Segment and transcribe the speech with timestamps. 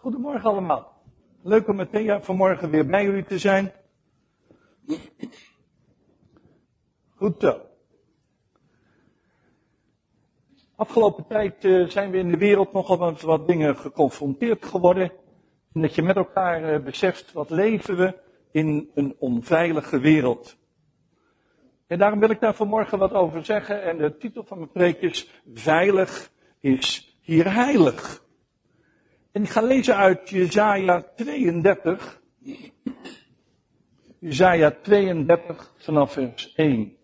[0.00, 0.92] Goedemorgen allemaal.
[1.42, 3.72] Leuk om meteen vanmorgen weer bij jullie te zijn.
[7.16, 7.60] Goed zo.
[10.76, 15.12] Afgelopen tijd eh, zijn we in de wereld nogal met wat dingen geconfronteerd geworden.
[15.72, 18.18] En dat je met elkaar eh, beseft, wat leven we
[18.50, 20.56] in een onveilige wereld.
[21.86, 23.82] En daarom wil ik daar vanmorgen wat over zeggen.
[23.82, 26.30] En de titel van mijn preek is Veilig
[26.60, 28.28] is hier heilig.
[29.32, 32.20] En ik ga lezen uit Jezaja 32.
[34.18, 36.96] Jezaja 32 vanaf vers 1.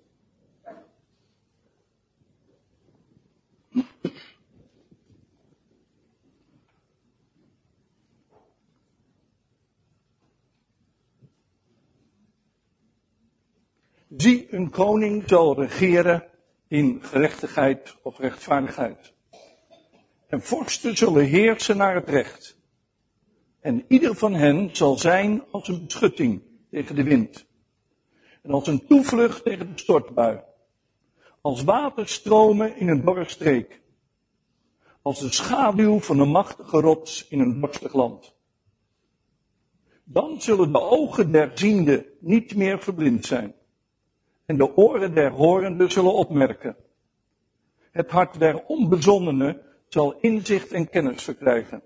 [14.16, 16.24] Zie, een koning zal regeren
[16.68, 19.15] in gerechtigheid of rechtvaardigheid.
[20.36, 22.58] En vorsten zullen heersen naar het recht.
[23.60, 27.46] En ieder van hen zal zijn als een beschutting tegen de wind.
[28.42, 30.40] En als een toevlucht tegen de stortbui.
[31.40, 33.80] Als waterstromen in een dorre streek.
[35.02, 38.34] Als de schaduw van een machtige rots in een dorstig land.
[40.04, 43.54] Dan zullen de ogen der zienden niet meer verblind zijn.
[44.46, 46.76] En de oren der horenden zullen opmerken.
[47.90, 49.64] Het hart der onbezonnenen
[49.96, 51.82] zal inzicht en kennis verkrijgen.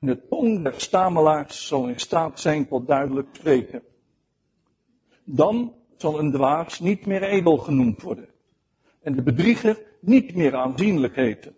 [0.00, 3.82] En de tong der stamelaars zal in staat zijn tot duidelijk spreken.
[5.24, 8.28] Dan zal een dwaas niet meer edel genoemd worden.
[9.02, 11.56] En de bedrieger niet meer aanzienlijk heten.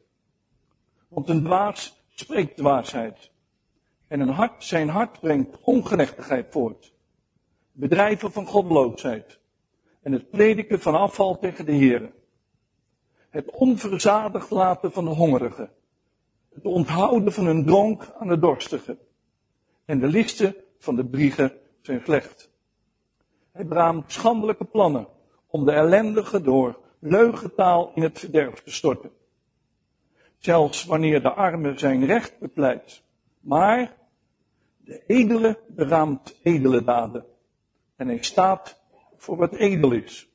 [1.09, 3.31] Want een dwaas spreekt dwaasheid.
[4.09, 6.93] En een hart, zijn hart brengt ongerechtigheid voort.
[7.73, 9.39] Bedrijven van goddeloosheid.
[10.03, 12.13] En het prediken van afval tegen de Heeren
[13.37, 15.71] het onverzadigd laten van de hongerige,
[16.55, 18.99] het onthouden van een dronk aan de dorstige
[19.85, 22.51] en de listen van de briegen zijn slecht.
[23.53, 25.07] Hij braamt schandelijke plannen
[25.47, 29.11] om de ellendige door leugentaal in het verderf te storten.
[30.39, 33.03] Zelfs wanneer de arme zijn recht bepleit.
[33.41, 33.97] Maar
[34.79, 37.25] de edele beraamt edele daden.
[37.97, 38.81] En hij staat
[39.17, 40.29] voor wat edel is.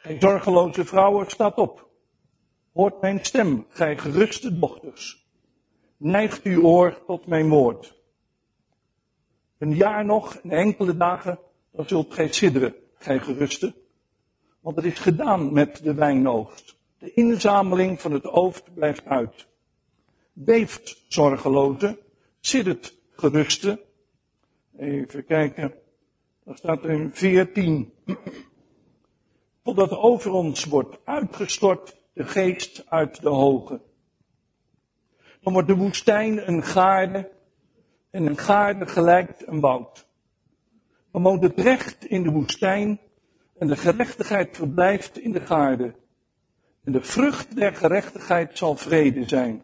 [0.00, 1.88] Gij zorgeloze vrouwen, staat op.
[2.72, 5.26] Hoort mijn stem, gij geruste dochters.
[5.96, 7.96] Neigt uw oor tot mijn woord.
[9.58, 11.38] Een jaar nog en enkele dagen,
[11.72, 13.74] dan zult gij sidderen, gij geruste.
[14.60, 16.76] Want het is gedaan met de wijnoogst.
[16.98, 19.46] De inzameling van het ooft blijft uit.
[20.32, 21.98] Beeft zorgeloze,
[22.40, 23.84] siddert geruste.
[24.76, 25.74] Even kijken,
[26.44, 27.92] daar staat er in 14
[29.74, 33.80] totdat over ons wordt uitgestort de geest uit de hoge.
[35.40, 37.30] Dan wordt de woestijn een gaarde
[38.10, 40.06] en een gaarde gelijkt een woud.
[41.12, 43.00] Dan woont het recht in de woestijn
[43.58, 45.94] en de gerechtigheid verblijft in de gaarde.
[46.84, 49.62] En de vrucht der gerechtigheid zal vrede zijn.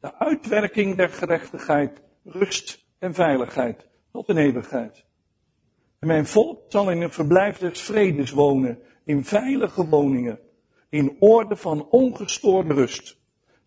[0.00, 5.04] De uitwerking der gerechtigheid, rust en veiligheid tot in eeuwigheid.
[5.98, 10.38] En mijn volk zal in een verblijf des vredes wonen in veilige woningen,
[10.88, 13.20] in orde van ongestoorde rust,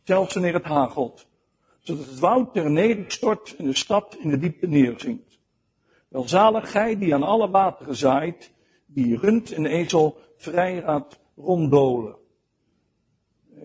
[0.04, 1.28] zelfs wanneer het hagelt,
[1.80, 5.40] zodat het woud ter nederstort en de stad in de diepte neerzinkt.
[6.08, 8.52] Welzalig gij die aan alle wateren zaait,
[8.86, 12.16] die rund en ezel vrij raadt ronddolen.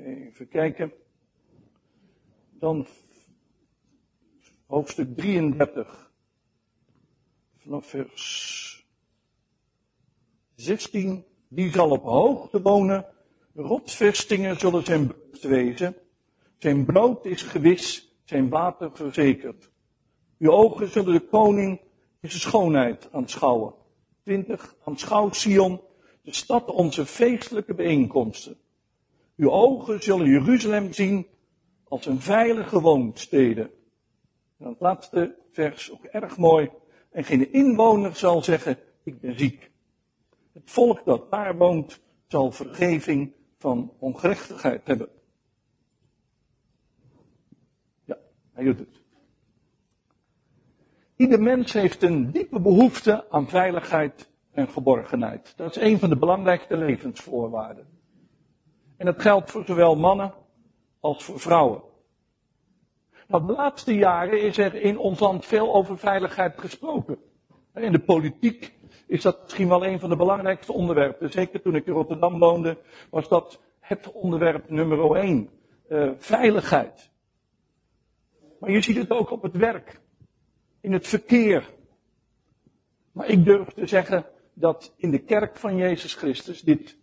[0.07, 0.93] Even kijken.
[2.59, 2.87] Dan
[4.67, 6.13] hoofdstuk 33.
[7.57, 8.87] Vanaf vers
[10.55, 13.07] 16 die zal op hoogte wonen,
[13.55, 15.97] rotsvestingen zullen zijn brust wezen.
[16.59, 19.71] Zijn brood is gewis, zijn water verzekerd.
[20.39, 21.81] Uw ogen zullen de koning
[22.21, 23.75] in zijn schoonheid aanschouwen.
[24.23, 24.75] 20.
[24.85, 25.81] Aanschouw Sion,
[26.23, 28.57] de stad onze feestelijke bijeenkomsten.
[29.37, 31.27] Uw ogen zullen Jeruzalem zien
[31.85, 33.71] als een veilige woonstede.
[34.59, 36.71] En het laatste vers ook erg mooi.
[37.11, 39.70] En geen inwoner zal zeggen, ik ben ziek.
[40.53, 45.09] Het volk dat daar woont zal vergeving van ongerechtigheid hebben.
[48.05, 48.19] Ja,
[48.53, 49.01] hij doet het.
[51.17, 55.57] Ieder mens heeft een diepe behoefte aan veiligheid en geborgenheid.
[55.57, 57.87] Dat is een van de belangrijkste levensvoorwaarden.
[58.97, 60.35] En dat geldt voor zowel mannen
[61.01, 61.83] als voor vrouwen.
[63.29, 67.19] Nou, de laatste jaren is er in ons land veel over veiligheid gesproken.
[67.75, 68.79] In de politiek
[69.11, 71.31] is dat misschien wel een van de belangrijkste onderwerpen.
[71.31, 72.77] Zeker toen ik in Rotterdam woonde,
[73.11, 75.51] was dat het onderwerp nummer één.
[75.89, 77.11] Uh, veiligheid.
[78.59, 80.01] Maar je ziet het ook op het werk,
[80.81, 81.71] in het verkeer.
[83.13, 86.97] Maar ik durf te zeggen dat in de kerk van Jezus Christus dit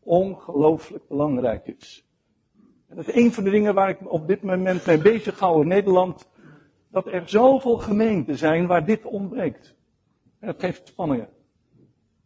[0.00, 2.06] ongelooflijk belangrijk is.
[2.88, 5.62] En dat is een van de dingen waar ik op dit moment mee bezig hou
[5.62, 6.28] in Nederland.
[6.90, 9.74] Dat er zoveel gemeenten zijn waar dit ontbreekt.
[10.44, 11.28] Dat geeft spanningen.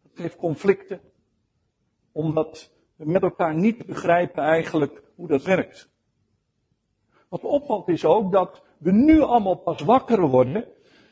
[0.03, 1.01] Dat geeft conflicten.
[2.11, 5.89] Omdat we met elkaar niet begrijpen eigenlijk hoe dat werkt.
[7.29, 10.65] Wat opvalt is ook dat we nu allemaal pas wakker worden.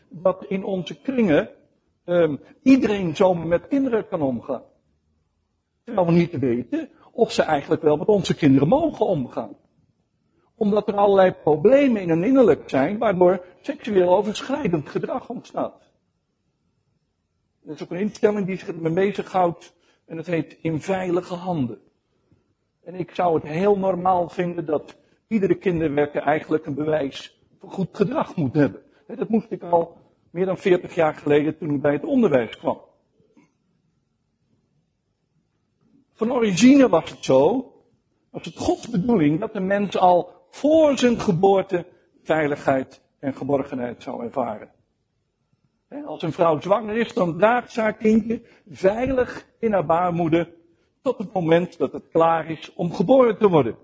[0.09, 1.49] Dat in onze kringen
[2.05, 4.63] um, iedereen zomaar met kinderen kan omgaan.
[5.83, 9.57] Terwijl we niet weten of ze eigenlijk wel met onze kinderen mogen omgaan.
[10.55, 15.86] Omdat er allerlei problemen in hun innerlijk zijn, waardoor seksueel overschrijdend gedrag ontstaat.
[17.67, 19.73] Er is ook een instelling die zich ermee bezighoudt
[20.05, 21.79] en het heet In Veilige Handen.
[22.83, 24.97] En ik zou het heel normaal vinden dat
[25.27, 28.81] iedere kinderwerker eigenlijk een bewijs voor goed gedrag moet hebben.
[29.07, 29.97] Dat moest ik al
[30.31, 32.81] meer dan 40 jaar geleden toen ik bij het onderwijs kwam.
[36.13, 37.71] Van origine was het zo,
[38.29, 41.85] was het Gods bedoeling dat de mens al voor zijn geboorte
[42.23, 44.75] veiligheid en geborgenheid zou ervaren.
[46.05, 50.53] Als een vrouw zwanger is, dan draagt ze haar kindje veilig in haar baarmoeder
[51.01, 53.77] tot het moment dat het klaar is om geboren te worden.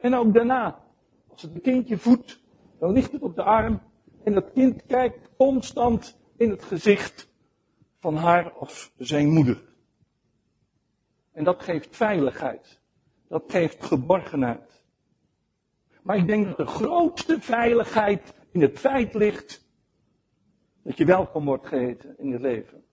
[0.00, 0.84] En ook daarna,
[1.28, 2.40] als het kindje voedt,
[2.78, 3.80] dan ligt het op de arm
[4.24, 7.28] en dat kind kijkt constant in het gezicht
[7.98, 9.62] van haar of zijn moeder.
[11.32, 12.80] En dat geeft veiligheid.
[13.28, 14.82] Dat geeft geborgenheid.
[16.02, 19.67] Maar ik denk dat de grootste veiligheid in het feit ligt
[20.88, 22.84] dat je welkom wordt geheten in je leven.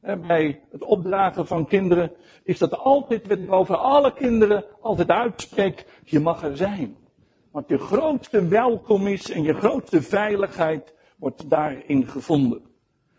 [0.00, 2.12] bij het opdragen van kinderen
[2.44, 6.96] is dat altijd, wat ik over alle kinderen altijd uitspreek, je mag er zijn.
[7.50, 12.62] Want je grootste welkom is en je grootste veiligheid wordt daarin gevonden.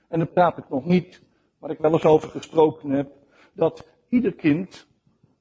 [0.08, 1.22] En dan praat ik nog niet,
[1.60, 3.12] waar ik wel eens over gesproken heb,
[3.54, 4.88] dat ieder kind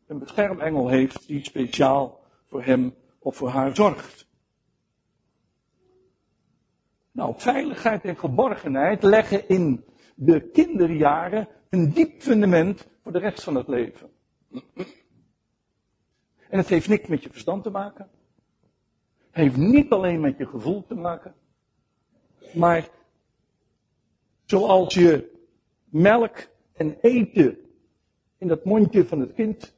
[0.07, 4.31] een beschermengel heeft die speciaal voor hem of voor haar zorgt.
[7.13, 13.55] Nou, veiligheid en geborgenheid leggen in de kinderjaren een diep fundament voor de rest van
[13.55, 14.11] het leven.
[16.49, 18.09] En het heeft niks met je verstand te maken.
[19.17, 21.35] Het heeft niet alleen met je gevoel te maken.
[22.55, 22.89] Maar
[24.45, 25.31] zoals je
[25.85, 27.59] melk en eten
[28.39, 29.75] in dat mondje van het kind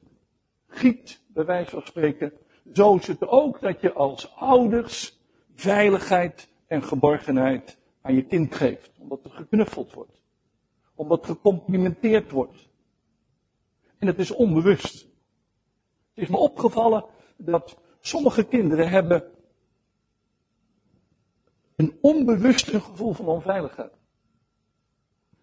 [0.66, 2.32] giet, bij wijze van spreken,
[2.72, 5.20] zo is het ook dat je als ouders
[5.54, 8.90] veiligheid en geborgenheid aan je kind geeft.
[8.98, 10.20] Omdat het geknuffeld wordt.
[10.94, 12.68] Omdat gecomplimenteerd wordt.
[13.98, 14.92] En het is onbewust.
[16.14, 17.04] Het is me opgevallen
[17.36, 19.24] dat sommige kinderen hebben
[21.76, 23.92] een onbewust een gevoel van onveiligheid.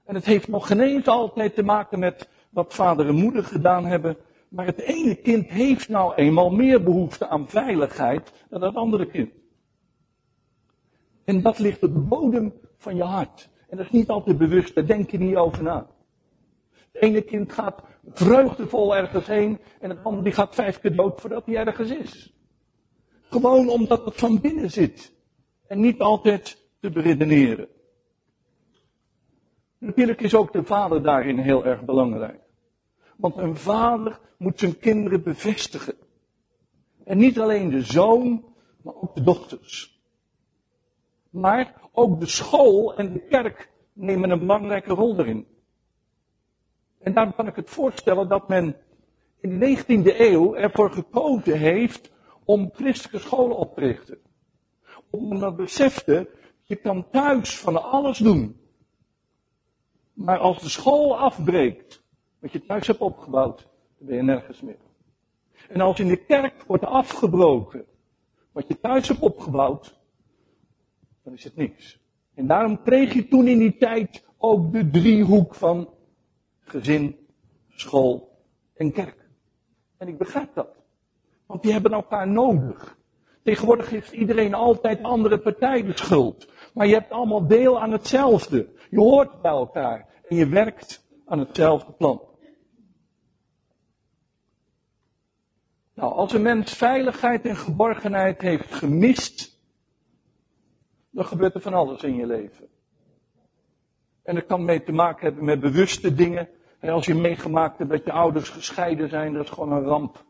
[0.03, 4.17] En het heeft nog geen altijd te maken met wat vader en moeder gedaan hebben.
[4.49, 9.40] Maar het ene kind heeft nou eenmaal meer behoefte aan veiligheid dan het andere kind.
[11.23, 13.49] En dat ligt op de bodem van je hart.
[13.69, 15.87] En dat is niet altijd bewust, daar denk je niet over na.
[16.91, 21.21] Het ene kind gaat vreugdevol ergens heen en het andere die gaat vijf keer dood
[21.21, 22.33] voordat hij ergens is.
[23.21, 25.13] Gewoon omdat het van binnen zit.
[25.67, 27.67] En niet altijd te beredeneren.
[29.77, 32.41] Natuurlijk is ook de vader daarin heel erg belangrijk.
[33.17, 35.95] Want een vader moet zijn kinderen bevestigen.
[37.03, 38.45] En niet alleen de zoon,
[38.83, 39.90] maar ook de dochters.
[41.31, 45.47] Maar ook de school en de kerk nemen een belangrijke rol erin.
[46.99, 48.75] En daarom kan ik het voorstellen dat men
[49.39, 52.11] in de 19e eeuw ervoor gekozen heeft
[52.45, 54.17] om christelijke scholen op te richten.
[55.09, 56.29] Omdat besefte,
[56.61, 58.59] je kan thuis van alles doen.
[60.13, 62.03] Maar als de school afbreekt,
[62.39, 64.77] wat je thuis hebt opgebouwd, dan ben je nergens meer.
[65.69, 67.85] En als in de kerk wordt afgebroken,
[68.51, 70.00] wat je thuis hebt opgebouwd,
[71.23, 71.99] dan is het niks.
[72.35, 75.89] En daarom kreeg je toen in die tijd ook de driehoek van
[76.59, 77.27] gezin,
[77.69, 78.39] school
[78.73, 79.29] en kerk.
[79.97, 80.75] En ik begrijp dat.
[81.45, 82.97] Want die hebben elkaar nodig.
[83.43, 86.47] Tegenwoordig heeft iedereen altijd andere partijen de schuld.
[86.73, 88.69] Maar je hebt allemaal deel aan hetzelfde.
[88.89, 90.07] Je hoort bij elkaar.
[90.27, 92.21] En je werkt aan hetzelfde plan.
[95.93, 99.50] Nou, als een mens veiligheid en geborgenheid heeft gemist,
[101.11, 102.67] dan gebeurt er van alles in je leven.
[104.23, 106.49] En dat kan mee te maken hebben met bewuste dingen.
[106.79, 110.25] En als je meegemaakt hebt dat je ouders gescheiden zijn, dat is gewoon een ramp.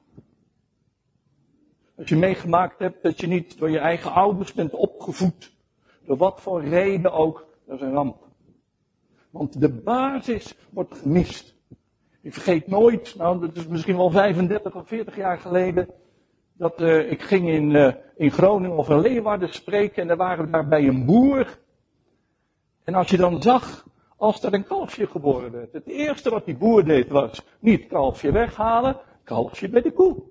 [1.98, 5.52] Als je meegemaakt hebt dat je niet door je eigen ouders bent opgevoed,
[6.06, 8.28] door wat voor reden ook, dat is een ramp.
[9.30, 11.56] Want de basis wordt gemist.
[12.22, 15.90] Ik vergeet nooit, nou dat is misschien wel 35 of 40 jaar geleden,
[16.62, 20.46] dat uh, ik ging in, uh, in Groningen of in Leeuwarden spreken en daar waren
[20.46, 21.60] we daar bij een boer.
[22.84, 23.88] En als je dan zag,
[24.18, 28.32] als er een kalfje geboren werd, het eerste wat die boer deed was niet kalfje
[28.32, 30.24] weghalen, kalfje bij de koe.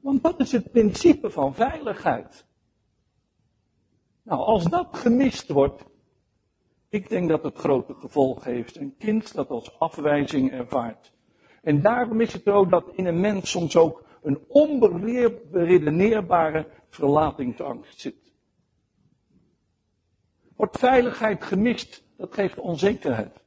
[0.00, 2.46] Want dat is het principe van veiligheid.
[4.22, 5.84] Nou, als dat gemist wordt,
[6.88, 8.76] ik denk dat het grote gevolgen heeft.
[8.76, 11.12] Een kind dat als afwijzing ervaart.
[11.62, 18.32] En daarom is het ook dat in een mens soms ook een onberedeneerbare verlatingsangst zit.
[20.56, 23.40] Wordt veiligheid gemist, dat geeft onzekerheid.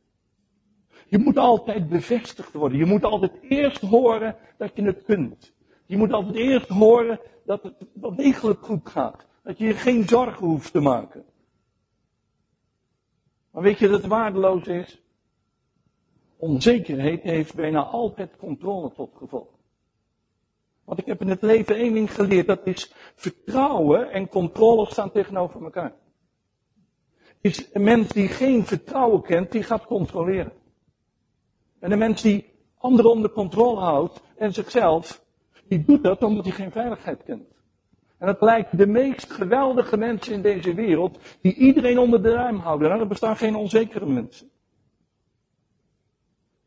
[1.08, 2.78] Je moet altijd bevestigd worden.
[2.78, 5.54] Je moet altijd eerst horen dat je het kunt.
[5.86, 9.26] Je moet altijd eerst horen dat het wel degelijk goed gaat.
[9.44, 11.26] Dat je je geen zorgen hoeft te maken.
[13.52, 15.02] Maar weet je dat het waardeloos is?
[16.38, 19.55] Onzekerheid heeft bijna altijd controle tot gevolg.
[20.86, 25.12] Want ik heb in het leven één ding geleerd, dat is vertrouwen en controle staan
[25.12, 25.94] tegenover elkaar.
[27.42, 30.54] Is een mens die geen vertrouwen kent, die gaat controleren.
[31.80, 35.26] En een mens die anderen onder controle houdt en zichzelf,
[35.68, 37.54] die doet dat omdat hij geen veiligheid kent.
[38.18, 42.60] En het lijkt de meest geweldige mensen in deze wereld, die iedereen onder de ruim
[42.60, 42.88] houden.
[42.90, 44.50] Nou, er bestaan geen onzekere mensen.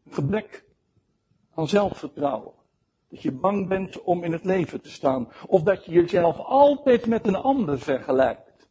[0.09, 0.65] Gebrek
[1.55, 2.58] aan zelfvertrouwen.
[3.09, 5.29] Dat je bang bent om in het leven te staan.
[5.47, 8.69] Of dat je jezelf altijd met een ander vergelijkt.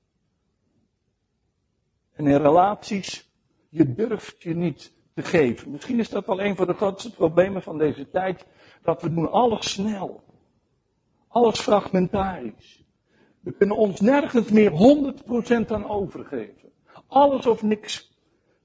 [2.11, 3.31] En in relaties,
[3.69, 5.71] je durft je niet te geven.
[5.71, 8.45] Misschien is dat wel een van de grootste problemen van deze tijd.
[8.83, 10.23] Dat we doen alles snel.
[11.27, 12.85] Alles fragmentarisch.
[13.39, 16.71] We kunnen ons nergens meer 100% aan overgeven.
[17.07, 18.17] Alles of niks.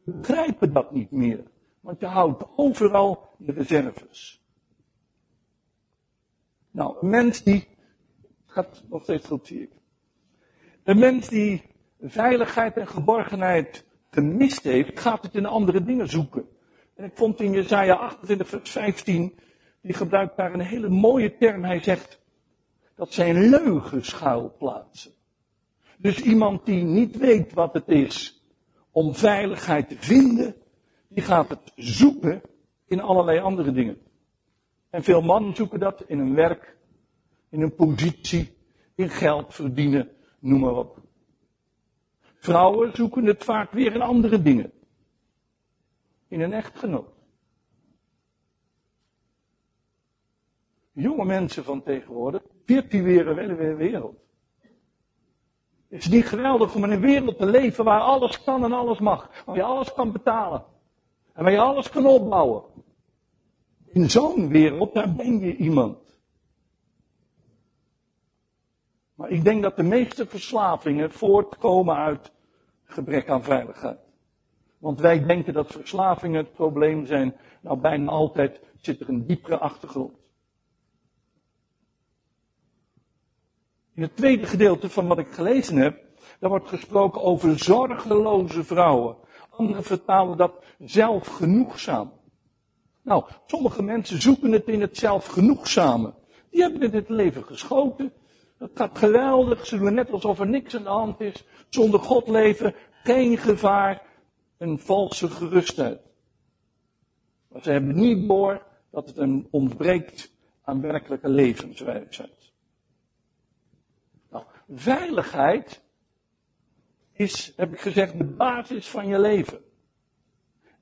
[0.05, 1.43] We begrijpen dat niet meer.
[1.81, 4.42] Want je houdt overal de reserves.
[6.73, 7.69] Nou, een mens die.
[8.47, 9.71] gaat nog steeds goed, zie ik.
[10.85, 11.63] Een mens die
[12.01, 16.49] veiligheid en geborgenheid gemist heeft, gaat het in andere dingen zoeken.
[16.95, 19.39] En ik vond in Jezaja 28, vers 15,
[19.81, 21.65] die gebruikt daar een hele mooie term.
[21.65, 22.21] Hij zegt,
[22.95, 25.13] dat zijn leugenschuilplaatsen.
[25.99, 28.45] Dus iemand die niet weet wat het is
[28.91, 30.55] om veiligheid te vinden,
[31.09, 32.43] die gaat het zoeken
[32.87, 33.99] in allerlei andere dingen.
[34.93, 36.77] En veel mannen zoeken dat in een werk,
[37.49, 38.57] in een positie,
[38.95, 40.99] in geld verdienen, noem maar op.
[42.39, 44.73] Vrouwen zoeken het vaak weer in andere dingen.
[46.29, 47.09] In een echtgenoot.
[50.93, 54.17] Jonge mensen van tegenwoordig virtuele wereld.
[55.89, 58.99] Het is niet geweldig om in een wereld te leven waar alles kan en alles
[58.99, 59.45] mag.
[59.45, 60.65] Waar je alles kan betalen.
[61.33, 62.63] En waar je alles kan opbouwen.
[63.93, 65.99] In zo'n wereld, daar ben je iemand.
[69.15, 72.33] Maar ik denk dat de meeste verslavingen voortkomen uit
[72.85, 73.99] gebrek aan veiligheid.
[74.79, 77.37] Want wij denken dat verslavingen het probleem zijn.
[77.61, 80.13] Nou, bijna altijd zit er een diepere achtergrond.
[83.95, 86.05] In het tweede gedeelte van wat ik gelezen heb,
[86.39, 89.17] daar wordt gesproken over zorgeloze vrouwen.
[89.51, 92.13] Anderen vertalen dat zelfgenoegzaam.
[93.03, 96.15] Nou, sommige mensen zoeken het in het zelfgenoegzame.
[96.51, 98.13] Die hebben het in het leven geschoten.
[98.59, 99.67] Het gaat geweldig.
[99.67, 101.45] Ze doen net alsof er niks aan de hand is.
[101.69, 104.03] Zonder God leven, geen gevaar.
[104.59, 106.01] Een valse gerustheid.
[107.49, 110.33] Maar ze hebben niet door dat het een ontbreekt
[110.65, 112.43] aan werkelijke levenswijsheid.
[114.75, 115.83] Veiligheid
[117.13, 119.61] is, heb ik gezegd, de basis van je leven.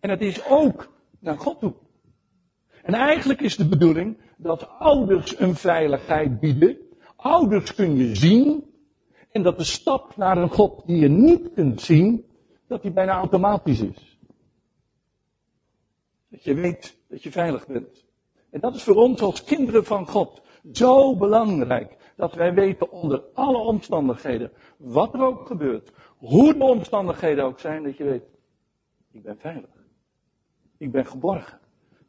[0.00, 1.74] En het is ook naar God toe.
[2.82, 6.78] En eigenlijk is de bedoeling dat ouders een veiligheid bieden.
[7.16, 8.64] Ouders kun je zien.
[9.30, 12.24] En dat de stap naar een God die je niet kunt zien,
[12.66, 14.18] dat die bijna automatisch is.
[16.28, 18.04] Dat je weet dat je veilig bent.
[18.50, 23.22] En dat is voor ons als kinderen van God zo belangrijk dat wij weten onder
[23.34, 28.24] alle omstandigheden, wat er ook gebeurt, hoe de omstandigheden ook zijn, dat je weet,
[29.12, 29.70] ik ben veilig.
[30.78, 31.59] Ik ben geborgen.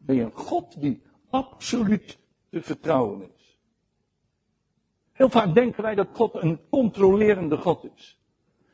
[0.07, 2.17] Je een God die absoluut
[2.49, 3.57] te vertrouwen is.
[5.11, 8.19] Heel vaak denken wij dat God een controlerende God is.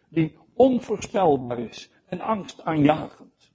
[0.09, 3.53] Die onvoorspelbaar is en angstaanjagend.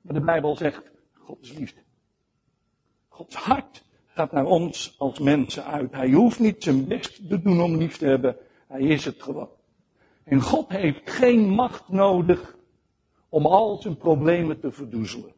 [0.00, 1.80] Maar de Bijbel zegt, God is liefde.
[3.08, 5.92] Gods hart gaat naar ons als mensen uit.
[5.92, 8.36] Hij hoeft niet zijn best te doen om lief te hebben.
[8.68, 9.50] Hij is het gewoon.
[10.24, 12.56] En God heeft geen macht nodig
[13.28, 15.34] om al zijn problemen te verdoezelen.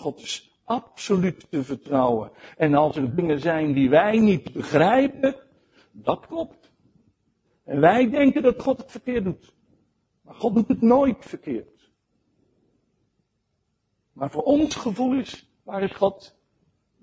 [0.00, 2.30] God is absoluut te vertrouwen.
[2.56, 5.36] En als er dingen zijn die wij niet begrijpen,
[5.92, 6.72] dat klopt.
[7.64, 9.54] En wij denken dat God het verkeerd doet.
[10.22, 11.90] Maar God doet het nooit verkeerd.
[14.12, 16.38] Maar voor ons gevoel is, waar is God?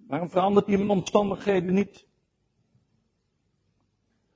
[0.08, 2.06] Waarom verandert hij mijn omstandigheden niet?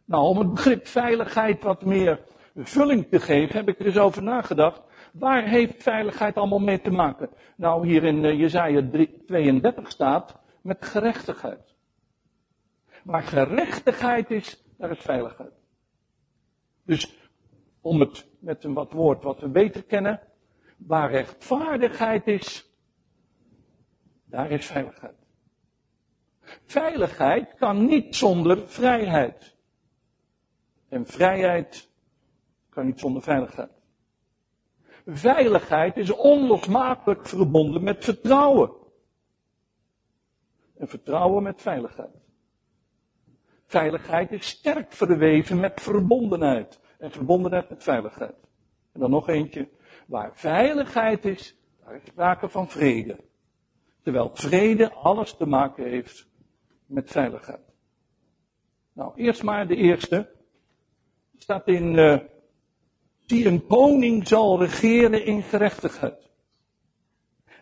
[0.05, 2.23] Nou, om het begrip veiligheid wat meer
[2.55, 4.81] vulling te geven, heb ik er eens over nagedacht.
[5.11, 7.29] Waar heeft veiligheid allemaal mee te maken?
[7.55, 8.89] Nou, hier in uh, Jezaja
[9.25, 11.75] 32 staat met gerechtigheid.
[13.03, 15.53] Waar gerechtigheid is, daar is veiligheid.
[16.83, 17.29] Dus
[17.81, 20.19] om het met een wat woord wat we beter kennen,
[20.77, 22.69] waar rechtvaardigheid is,
[24.25, 25.15] daar is veiligheid.
[26.65, 29.55] Veiligheid kan niet zonder vrijheid.
[30.89, 31.89] En vrijheid
[32.69, 33.80] kan niet zonder veiligheid.
[35.05, 38.71] Veiligheid is onlosmakelijk verbonden met vertrouwen.
[40.77, 42.15] En vertrouwen met veiligheid.
[43.65, 46.79] Veiligheid is sterk verweven met verbondenheid.
[46.97, 48.35] En verbondenheid met veiligheid.
[48.91, 49.69] En dan nog eentje.
[50.07, 51.55] Waar veiligheid is,
[51.85, 53.17] daar is sprake van vrede.
[54.01, 56.27] Terwijl vrede alles te maken heeft
[56.85, 57.73] met veiligheid.
[58.93, 60.29] Nou, eerst maar de eerste.
[61.37, 62.19] Staat in uh,
[63.31, 66.29] die een koning zal regeren in gerechtigheid.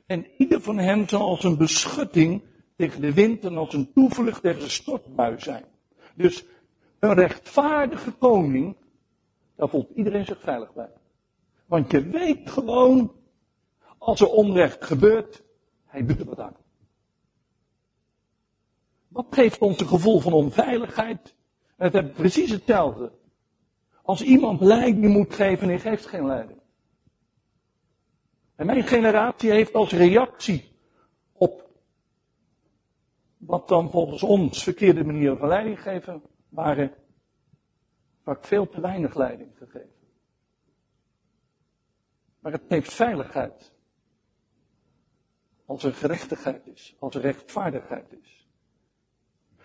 [0.05, 2.41] En ieder van hen zal als een beschutting
[2.75, 5.63] tegen de wind en als een toevlucht tegen de stortbui zijn.
[6.15, 6.45] Dus
[6.99, 8.75] een rechtvaardige koning,
[9.55, 10.89] daar voelt iedereen zich veilig bij.
[11.65, 13.11] Want je weet gewoon,
[13.97, 15.43] als er onrecht gebeurt,
[15.85, 16.55] hij doet er wat aan.
[19.07, 21.35] Wat geeft ons een gevoel van onveiligheid?
[21.77, 23.11] Het is precies hetzelfde.
[24.09, 26.59] Als iemand leiding moet geven en hij geeft geen leiding.
[28.55, 30.71] En mijn generatie heeft als reactie
[31.31, 31.69] op
[33.37, 36.93] wat dan volgens ons verkeerde manieren van leiding geven waren,
[38.23, 39.93] vaak veel te weinig leiding gegeven.
[42.39, 43.73] Maar het geeft veiligheid.
[45.65, 48.47] Als er gerechtigheid is, als er rechtvaardigheid is.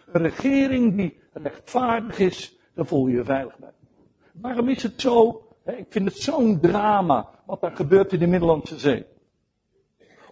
[0.07, 3.72] Een regering die rechtvaardig is, daar voel je je veilig bij.
[4.40, 5.42] Waarom is het zo?
[5.64, 9.07] Ik vind het zo'n drama wat er gebeurt in de Middellandse Zee.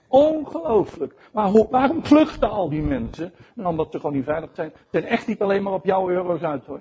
[0.09, 1.31] Ongelooflijk.
[1.33, 3.33] Maar waarom vluchten al die mensen?
[3.55, 4.73] Nou, omdat ze gewoon niet veilig zijn.
[4.75, 6.81] Ze zijn echt niet alleen maar op jouw euro's uit hoor.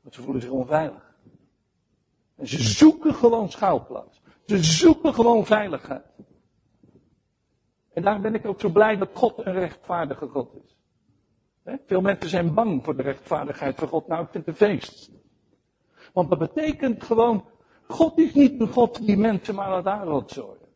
[0.00, 1.14] Want ze voelen zich onveilig.
[2.36, 4.22] En ze zoeken gewoon schuilplaats.
[4.46, 6.04] Ze zoeken gewoon veiligheid.
[7.92, 10.76] En daarom ben ik ook zo blij dat God een rechtvaardige God is.
[11.86, 14.06] Veel mensen zijn bang voor de rechtvaardigheid van God.
[14.06, 15.10] Nou, ik vind het een feest.
[16.12, 17.44] Want dat betekent gewoon,
[17.86, 20.68] God is niet een God die mensen maar laat aanrotzooien.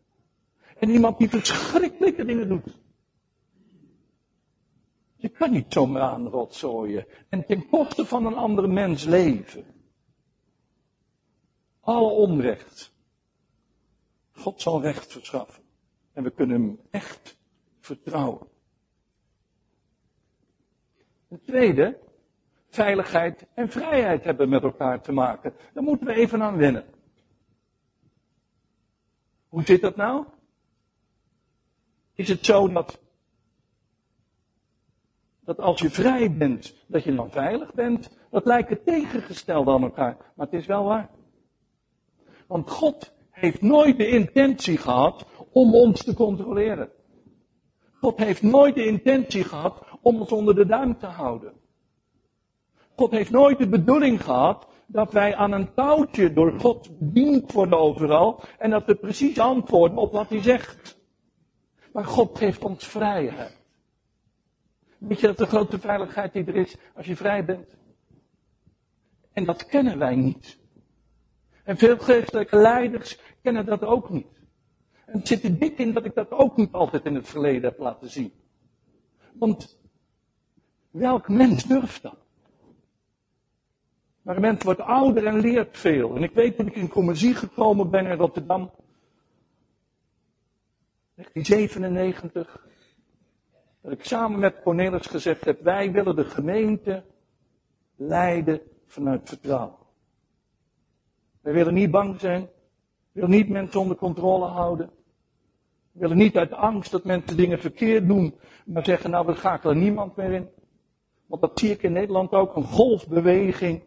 [0.79, 2.83] En iemand die verschrikkelijke dingen doet.
[5.17, 9.65] Je kan niet zomaar aanrotzooien en ten koste van een andere mens leven.
[11.81, 12.93] Alle onrecht.
[14.33, 15.63] God zal recht verschaffen.
[16.13, 17.37] En we kunnen hem echt
[17.81, 18.47] vertrouwen.
[21.29, 21.99] Een tweede,
[22.75, 25.55] veiligheid en vrijheid hebben met elkaar te maken.
[25.73, 26.85] Daar moeten we even aan wennen.
[29.49, 30.25] Hoe zit dat nou?
[32.15, 33.01] Is het zo dat,
[35.41, 38.19] dat als je vrij bent, dat je dan veilig bent?
[38.31, 41.11] Dat lijkt het tegengestelde aan elkaar, maar het is wel waar.
[42.47, 46.91] Want God heeft nooit de intentie gehad om ons te controleren.
[48.01, 51.53] God heeft nooit de intentie gehad om ons onder de duim te houden.
[52.97, 57.79] God heeft nooit de bedoeling gehad dat wij aan een touwtje door God bediend worden
[57.79, 60.99] overal en dat we precies antwoorden op wat hij zegt.
[61.93, 63.63] Maar God geeft ons vrijheid.
[64.99, 67.77] Weet je dat de grote veiligheid die er is als je vrij bent?
[69.33, 70.59] En dat kennen wij niet.
[71.65, 74.43] En veel geestelijke leiders kennen dat ook niet.
[75.07, 77.63] En het zit er dik in dat ik dat ook niet altijd in het verleden
[77.63, 78.33] heb laten zien.
[79.33, 79.79] Want
[80.91, 82.24] welk mens durft dat?
[84.25, 86.17] Maar een mens wordt ouder en leert veel.
[86.17, 88.71] En ik weet dat ik in commissie gekomen ben in Rotterdam.
[91.15, 92.67] 1997.
[93.81, 97.05] Dat ik samen met Cornelis gezegd heb, wij willen de gemeente
[97.97, 99.77] leiden vanuit vertrouwen.
[101.41, 102.43] Wij willen niet bang zijn.
[102.43, 104.91] We willen niet mensen onder controle houden.
[105.93, 108.35] We willen niet uit angst dat mensen dingen verkeerd doen,
[108.65, 110.49] maar zeggen nou we schakelen niemand meer in.
[111.27, 113.83] Want dat zie ik in Nederland ook, een golfbeweging.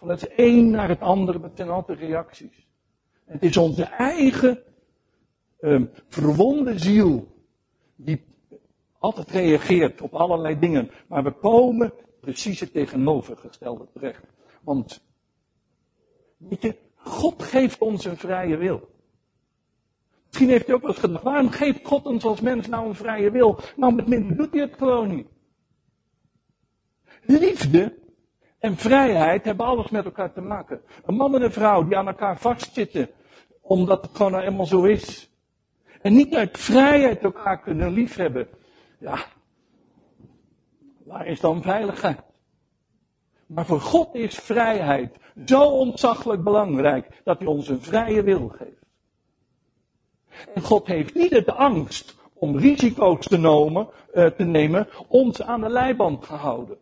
[0.00, 2.66] Van het een naar het andere met ten altijd reacties.
[3.24, 4.62] Het is onze eigen
[5.60, 7.26] um, verwonde ziel
[7.96, 8.24] die
[8.98, 10.90] altijd reageert op allerlei dingen.
[11.06, 14.24] Maar we komen precies het tegenovergestelde terecht.
[14.60, 15.04] Want,
[16.36, 18.88] weet je, God geeft ons een vrije wil.
[20.26, 22.94] Misschien heeft u ook wel eens gedacht, waarom geeft God ons als mens nou een
[22.94, 23.58] vrije wil?
[23.76, 25.26] Nou, met minder doet hij het gewoon niet.
[27.22, 27.98] Liefde
[28.60, 30.80] en vrijheid hebben alles met elkaar te maken.
[31.04, 33.10] Een man en een vrouw die aan elkaar vastzitten,
[33.60, 35.30] omdat het gewoon nou eenmaal zo is.
[36.02, 38.48] En niet uit vrijheid elkaar kunnen liefhebben.
[38.98, 39.18] Ja,
[41.04, 42.20] waar is dan veiligheid?
[43.46, 48.86] Maar voor God is vrijheid zo ontzaglijk belangrijk dat hij ons een vrije wil geeft.
[50.54, 55.60] En God heeft niet de angst om risico's te nemen, uh, te nemen ons aan
[55.60, 56.78] de leiband gehouden.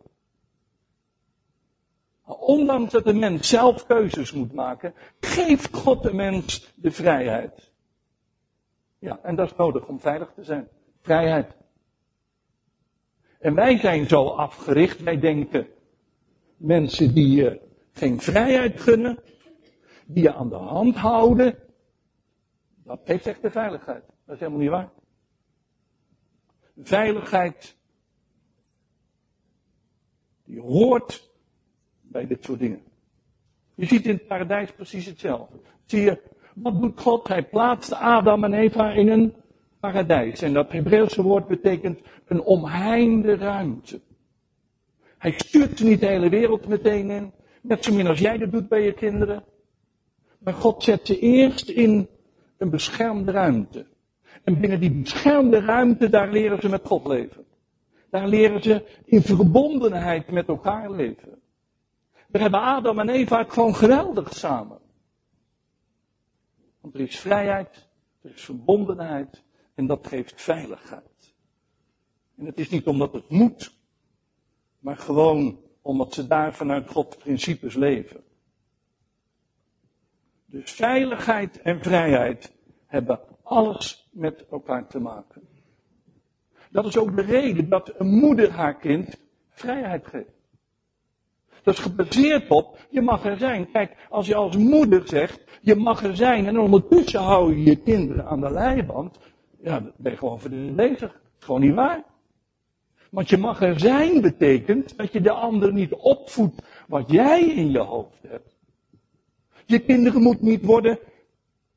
[2.37, 7.71] Ondanks dat de mens zelf keuzes moet maken, geeft God de mens de vrijheid.
[8.99, 10.67] Ja, en dat is nodig om veilig te zijn.
[11.01, 11.55] Vrijheid.
[13.39, 15.67] En wij zijn zo afgericht, wij denken,
[16.57, 17.61] mensen die je
[17.91, 19.19] geen vrijheid gunnen,
[20.05, 21.59] die je aan de hand houden,
[22.83, 24.03] dat heeft echt de veiligheid.
[24.25, 24.91] Dat is helemaal niet waar.
[26.77, 27.77] Veiligheid,
[30.43, 31.28] die hoort
[32.11, 32.81] bij dit soort dingen.
[33.75, 35.57] Je ziet in het paradijs precies hetzelfde.
[35.85, 36.21] Zie je,
[36.55, 37.27] wat doet God?
[37.27, 39.33] Hij plaatst Adam en Eva in een
[39.79, 40.41] paradijs.
[40.41, 44.01] En dat Hebreeuwse woord betekent een omheinde ruimte.
[45.17, 47.31] Hij stuurt ze niet de hele wereld meteen in.
[47.61, 49.43] Net zo min als jij dat doet bij je kinderen.
[50.39, 52.07] Maar God zet ze eerst in
[52.57, 53.85] een beschermde ruimte.
[54.43, 57.45] En binnen die beschermde ruimte, daar leren ze met God leven.
[58.09, 61.41] Daar leren ze in verbondenheid met elkaar leven.
[62.29, 64.79] Daar hebben Adam en Eva gewoon geweldig samen.
[66.81, 67.87] Want er is vrijheid,
[68.21, 69.43] er is verbondenheid
[69.75, 71.33] en dat geeft veiligheid.
[72.35, 73.73] En het is niet omdat het moet,
[74.79, 78.23] maar gewoon omdat ze daar vanuit Gods principes leven.
[80.45, 82.53] Dus veiligheid en vrijheid
[82.85, 85.47] hebben alles met elkaar te maken.
[86.71, 89.17] Dat is ook de reden dat een moeder haar kind
[89.49, 90.38] vrijheid geeft.
[91.63, 93.71] Dat is gebaseerd op, je mag er zijn.
[93.71, 97.75] Kijk, als je als moeder zegt, je mag er zijn en ondertussen hou je je
[97.75, 99.19] kinderen aan de leiband,
[99.61, 100.39] ja, dan ben je gewoon
[100.75, 101.07] lezer.
[101.07, 102.03] Dat is gewoon niet waar.
[103.11, 107.71] Want je mag er zijn betekent dat je de ander niet opvoedt wat jij in
[107.71, 108.57] je hoofd hebt.
[109.65, 110.99] Je kinderen moeten niet worden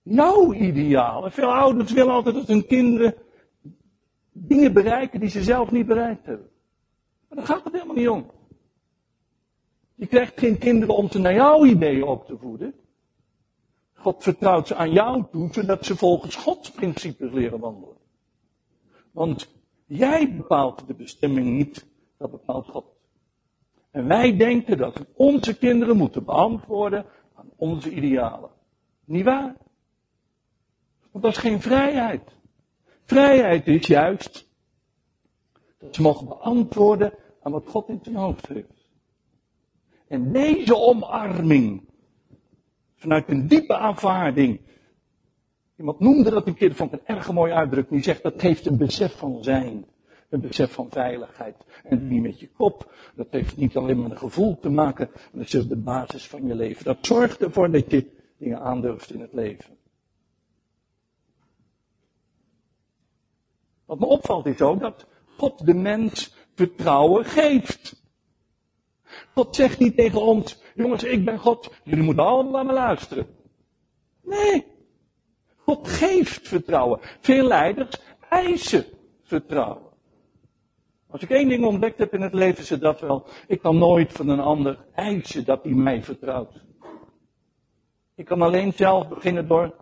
[0.02, 1.32] jouw idealen.
[1.32, 3.14] Veel ouders willen altijd dat hun kinderen
[4.32, 6.48] dingen bereiken die ze zelf niet bereikt hebben.
[7.28, 8.30] Maar daar gaat het helemaal niet om.
[10.02, 12.74] Je krijgt geen kinderen om ze naar jouw ideeën op te voeden.
[13.92, 17.96] God vertrouwt ze aan jou toe, zodat ze volgens Gods principes leren wandelen.
[19.12, 19.48] Want
[19.86, 21.86] jij bepaalt de bestemming niet,
[22.18, 22.84] dat bepaalt God.
[23.90, 28.50] En wij denken dat onze kinderen moeten beantwoorden aan onze idealen.
[29.04, 29.56] Niet waar?
[31.10, 32.36] Want dat is geen vrijheid.
[33.04, 34.48] Vrijheid is juist
[35.78, 38.81] dat ze mogen beantwoorden aan wat God in zijn hoofd heeft.
[40.12, 41.82] En deze omarming,
[42.96, 44.60] vanuit een diepe aanvaarding.
[45.78, 47.94] Iemand noemde dat een keer, vond ik een erg mooie uitdrukking.
[47.94, 49.84] Die zegt dat geeft een besef van zijn.
[50.28, 51.56] Een besef van veiligheid.
[51.82, 52.94] En niet met je kop.
[53.14, 55.10] Dat heeft niet alleen met een gevoel te maken.
[55.12, 56.84] Maar dat is de basis van je leven.
[56.84, 59.76] Dat zorgt ervoor dat je dingen aandurft in het leven.
[63.84, 68.01] Wat me opvalt is ook dat God de mens vertrouwen geeft.
[69.34, 73.26] God zegt niet tegen ons, jongens, ik ben God, jullie moeten allemaal naar me luisteren.
[74.22, 74.66] Nee.
[75.56, 76.98] God geeft vertrouwen.
[77.20, 78.84] Veel leiders eisen
[79.22, 79.90] vertrouwen.
[81.06, 83.26] Als ik één ding ontdekt heb in het leven, het dat wel.
[83.46, 86.64] Ik kan nooit van een ander eisen dat hij mij vertrouwt.
[88.14, 89.74] Ik kan alleen zelf beginnen door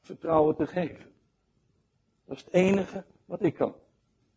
[0.00, 1.06] vertrouwen te geven.
[2.26, 3.74] Dat is het enige wat ik kan.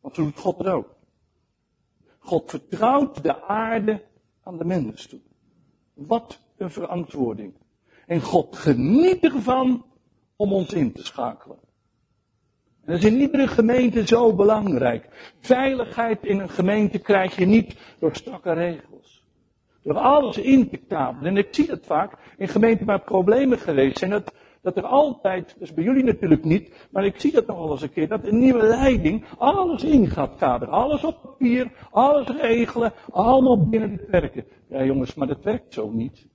[0.01, 0.95] Want zo doet God er ook.
[2.19, 4.03] God vertrouwt de aarde
[4.49, 5.19] aan de mens toe.
[5.93, 7.53] Wat een verantwoording.
[8.05, 9.85] En God geniet ervan
[10.35, 11.57] om ons in te schakelen.
[12.85, 15.33] En dat is in iedere gemeente zo belangrijk.
[15.39, 19.23] Veiligheid in een gemeente krijg je niet door strakke regels.
[19.83, 21.31] Door alles in te kabelen.
[21.31, 24.11] En ik zie dat vaak in gemeenten waar problemen geweest zijn.
[24.11, 27.71] Dat dat er altijd, is bij jullie natuurlijk niet, maar ik zie dat nog wel
[27.71, 30.73] eens een keer, dat een nieuwe leiding alles in gaat kaderen.
[30.73, 34.45] Alles op papier, alles regelen, allemaal binnen het werken.
[34.69, 36.27] Ja jongens, maar dat werkt zo niet.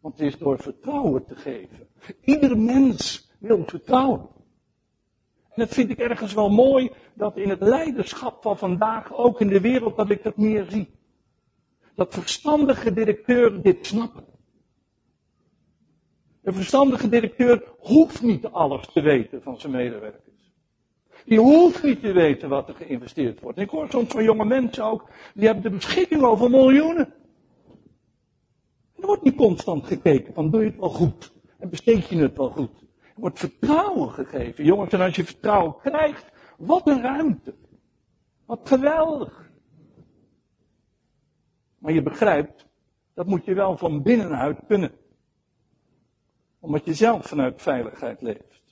[0.00, 1.88] Want het is door vertrouwen te geven.
[2.24, 4.28] Ieder mens wil vertrouwen.
[5.54, 9.48] En dat vind ik ergens wel mooi, dat in het leiderschap van vandaag, ook in
[9.48, 10.90] de wereld, dat ik dat meer zie.
[11.94, 14.24] Dat verstandige directeuren dit snappen.
[16.42, 20.52] Een verstandige directeur hoeft niet alles te weten van zijn medewerkers.
[21.24, 23.58] Die hoeft niet te weten wat er geïnvesteerd wordt.
[23.58, 27.14] ik hoor soms van jonge mensen ook, die hebben de beschikking over miljoenen.
[28.96, 32.36] Er wordt niet constant gekeken van doe je het wel goed en besteed je het
[32.36, 32.80] wel goed.
[33.00, 34.64] Er wordt vertrouwen gegeven.
[34.64, 37.54] Jongens, en als je vertrouwen krijgt, wat een ruimte.
[38.46, 39.50] Wat geweldig.
[41.78, 42.66] Maar je begrijpt,
[43.14, 44.92] dat moet je wel van binnenuit kunnen.
[46.62, 48.62] Omdat je zelf vanuit veiligheid leeft.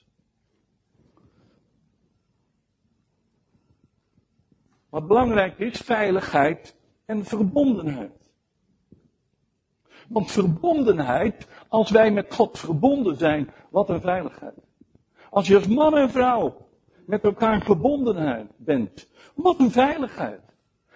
[4.89, 6.75] Wat belangrijk is, veiligheid
[7.05, 8.31] en verbondenheid.
[10.07, 14.59] Want verbondenheid, als wij met God verbonden zijn, wat een veiligheid.
[15.29, 16.67] Als je als man en vrouw
[17.05, 20.41] met elkaar verbondenheid bent, wat een veiligheid.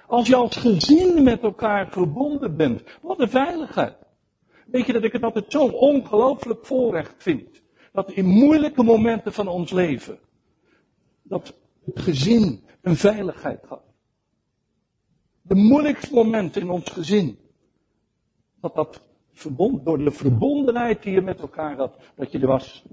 [0.07, 4.04] Als je als gezin met elkaar verbonden bent, wat een veiligheid.
[4.75, 7.61] Weet je dat ik het altijd zo'n ongelooflijk voorrecht vind.
[7.91, 10.19] Dat in moeilijke momenten van ons leven,
[11.21, 11.53] dat
[11.85, 13.81] het gezin een veiligheid gaf.
[15.41, 17.37] De moeilijkste momenten in ons gezin,
[18.61, 19.01] dat dat
[19.33, 22.85] verbond, door de verbondenheid die je met elkaar had, dat je er was.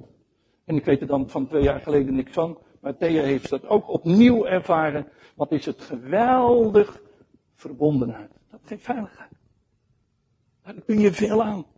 [0.65, 3.67] En ik weet er dan van twee jaar geleden niks van, maar Thea heeft dat
[3.67, 5.09] ook opnieuw ervaren.
[5.35, 7.03] Wat is het geweldig
[7.55, 8.31] verbondenheid.
[8.51, 9.31] Dat geeft veiligheid.
[10.65, 11.71] Daar kun je veel aan.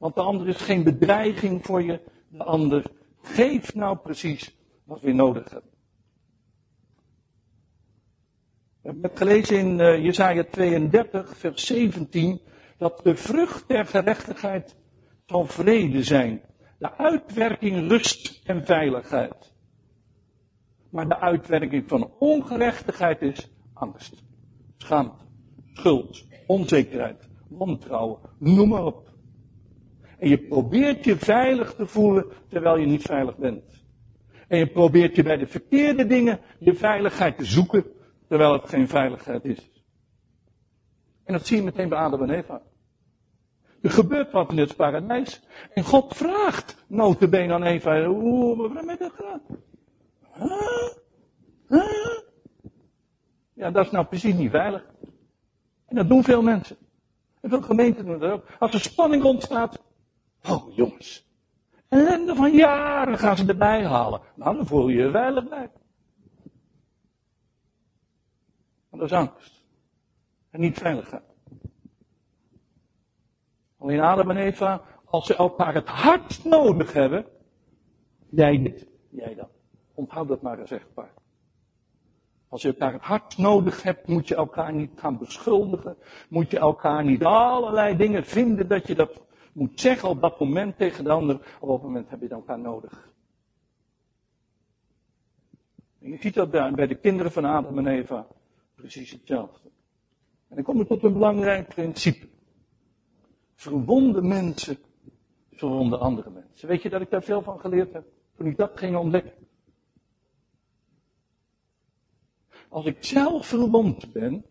[0.00, 2.00] Want de ander is geen bedreiging voor je.
[2.28, 2.84] De ander
[3.22, 5.70] geeft nou precies wat we nodig hebben.
[8.82, 12.40] We hebben gelezen in uh, Jesaja 32, vers 17
[12.78, 14.76] dat de vrucht der gerechtigheid
[15.26, 16.40] zal vrede zijn.
[16.78, 19.52] De uitwerking rust en veiligheid.
[20.90, 24.22] Maar de uitwerking van ongerechtigheid is angst,
[24.76, 25.24] schaamte,
[25.72, 29.09] schuld, onzekerheid, wantrouwen, noem maar op.
[30.20, 33.84] En je probeert je veilig te voelen terwijl je niet veilig bent.
[34.48, 37.84] En je probeert je bij de verkeerde dingen je veiligheid te zoeken
[38.28, 39.70] terwijl het geen veiligheid is.
[41.24, 42.62] En dat zie je meteen bij Adam en Eva.
[43.82, 45.42] Er gebeurt wat in het paradijs.
[45.74, 49.42] En God vraagt notabene aan Eva, hoe hebben we dat gedaan?
[50.32, 50.88] Huh?
[51.68, 52.18] Huh?
[53.52, 54.84] Ja, dat is nou precies niet veilig.
[55.86, 56.76] En dat doen veel mensen.
[57.40, 58.44] En veel gemeenten doen dat ook.
[58.58, 59.88] Als er spanning ontstaat,
[60.48, 61.28] oh jongens,
[61.88, 64.20] ellende van jaren gaan ze erbij halen.
[64.34, 65.70] Nou, dan voel je je veilig bij.
[68.90, 69.64] Dat is angst.
[70.50, 71.22] En niet veiligheid.
[73.78, 77.26] Alleen Adam en Eva, als ze elkaar het hart nodig hebben,
[78.28, 79.50] jij dit, jij dat.
[79.94, 81.12] Onthoud dat maar eens echtpaar.
[82.48, 85.96] Als je elkaar het hart nodig hebt, moet je elkaar niet gaan beschuldigen.
[86.28, 89.20] Moet je elkaar niet allerlei dingen vinden dat je dat
[89.52, 91.56] moet zeggen op dat moment tegen de ander.
[91.60, 93.08] Op dat moment heb je elkaar nodig.
[96.00, 98.26] En je ziet dat bij de kinderen van Adam en Eva
[98.74, 99.70] precies hetzelfde.
[100.48, 102.28] En dan kom je tot een belangrijk principe.
[103.54, 104.78] Verwonde mensen
[105.60, 106.68] verwonden andere mensen.
[106.68, 108.04] Weet je dat ik daar veel van geleerd heb?
[108.36, 109.32] Toen ik dat ging ontdekken.
[112.68, 114.44] Als ik zelf verwond ben,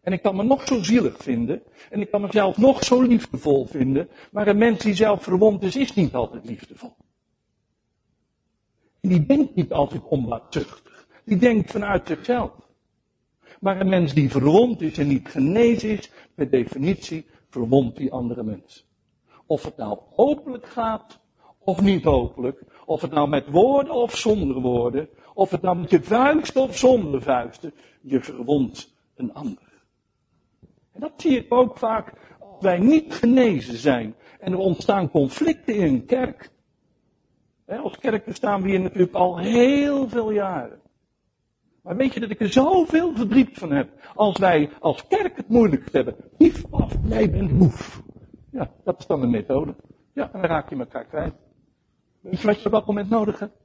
[0.00, 3.66] en ik kan me nog zo zielig vinden, en ik kan mezelf nog zo liefdevol
[3.66, 6.96] vinden, maar een mens die zelf verwond is, is niet altijd liefdevol.
[9.00, 11.06] En die denkt niet altijd onbaatzuchtig.
[11.24, 12.50] Die denkt vanuit zichzelf.
[13.60, 18.42] Maar een mens die verwond is en niet genezen is, per definitie verwondt die andere
[18.42, 18.88] mens.
[19.46, 21.20] Of het nou hopelijk gaat,
[21.58, 22.62] of niet hopelijk.
[22.86, 25.08] Of het nou met woorden of zonder woorden.
[25.34, 27.74] Of het nou met je vuisten of zonder vuisten.
[28.00, 29.69] Je verwondt een ander.
[31.00, 34.14] Dat zie ik ook vaak als wij niet genezen zijn.
[34.40, 36.50] En er ontstaan conflicten in een kerk.
[37.66, 40.80] Als kerk bestaan we hier natuurlijk al heel veel jaren.
[41.82, 43.90] Maar weet je dat ik er zoveel verdriet van heb.
[44.14, 46.16] Als wij als kerk het moeilijk hebben.
[46.36, 48.02] Hief af, jij bent boef.
[48.50, 49.74] Ja, dat is dan de methode.
[50.12, 51.34] Ja, en dan raak je elkaar kwijt.
[52.20, 53.56] Weet je wat op moment nodig hebt?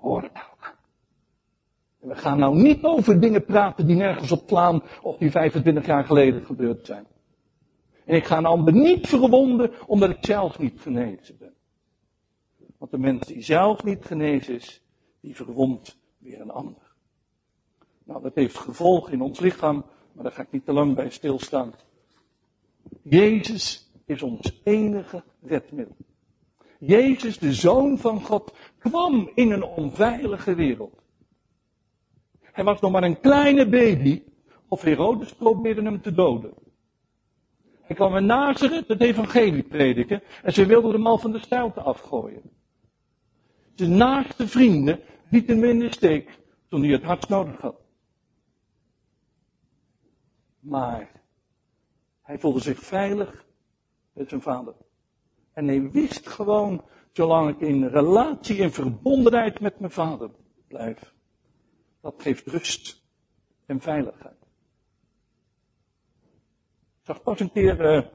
[0.00, 0.46] Hoor het nou
[2.20, 6.44] Gaan nou niet over dingen praten die nergens op slaan of die 25 jaar geleden
[6.44, 7.06] gebeurd zijn.
[8.04, 11.54] En ik ga een ander niet verwonden omdat ik zelf niet genezen ben.
[12.78, 14.82] Want de mens die zelf niet genezen is,
[15.20, 16.94] die verwondt weer een ander.
[18.04, 21.10] Nou, dat heeft gevolgen in ons lichaam, maar daar ga ik niet te lang bij
[21.10, 21.74] stilstaan.
[23.02, 25.96] Jezus is ons enige redmiddel.
[26.78, 31.00] Jezus, de Zoon van God, kwam in een onveilige wereld.
[32.52, 34.22] Hij was nog maar een kleine baby,
[34.68, 36.54] of Herodes probeerde hem te doden.
[37.80, 41.80] Hij kwam in Nazareth het evangelie prediken en ze wilden hem al van de stijlte
[41.80, 42.42] afgooien.
[43.74, 47.76] Zijn naaste vrienden lieten hem in de steek toen hij het hardst nodig had.
[50.60, 51.10] Maar
[52.22, 53.44] hij voelde zich veilig
[54.12, 54.74] met zijn vader.
[55.52, 60.30] En hij wist gewoon, zolang ik in relatie en verbondenheid met mijn vader
[60.68, 61.14] blijf,
[62.00, 63.02] dat geeft rust
[63.66, 64.38] en veiligheid.
[67.00, 68.06] Ik zag pas een keer uh,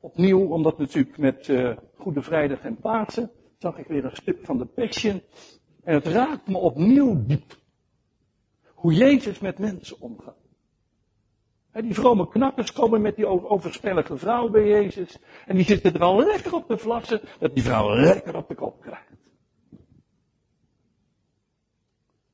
[0.00, 4.58] opnieuw, omdat natuurlijk met uh, Goede Vrijdag en Pasen, zag ik weer een stuk van
[4.58, 5.22] de Passion.
[5.82, 7.58] En het raakt me opnieuw diep.
[8.74, 10.38] Hoe Jezus met mensen omgaat.
[11.72, 15.18] Die vrome knakkers komen met die overspellige vrouw bij Jezus.
[15.46, 18.54] En die zitten er al lekker op te vlassen, dat die vrouw lekker op de
[18.54, 19.10] kop krijgt.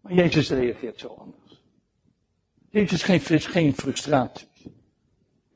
[0.06, 1.62] Maar Jezus reageert zo anders.
[2.70, 4.68] Jezus geeft geen frustraties.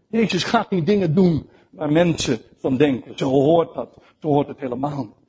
[0.06, 3.18] Jezus gaat niet dingen doen waar mensen van denken.
[3.18, 3.96] Zo hoort dat.
[4.20, 5.28] Zo hoort het helemaal niet.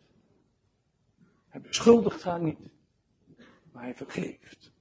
[1.47, 2.59] Hij beschuldigt haar niet.
[3.71, 4.71] Maar hij vergeeft.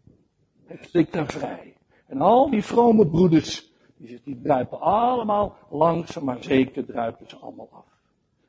[0.65, 1.77] Hij steekt haar vrij.
[2.07, 7.69] En al die vrome broeders, die, die druipen allemaal langzaam maar zeker druipen ze allemaal
[7.73, 7.87] af.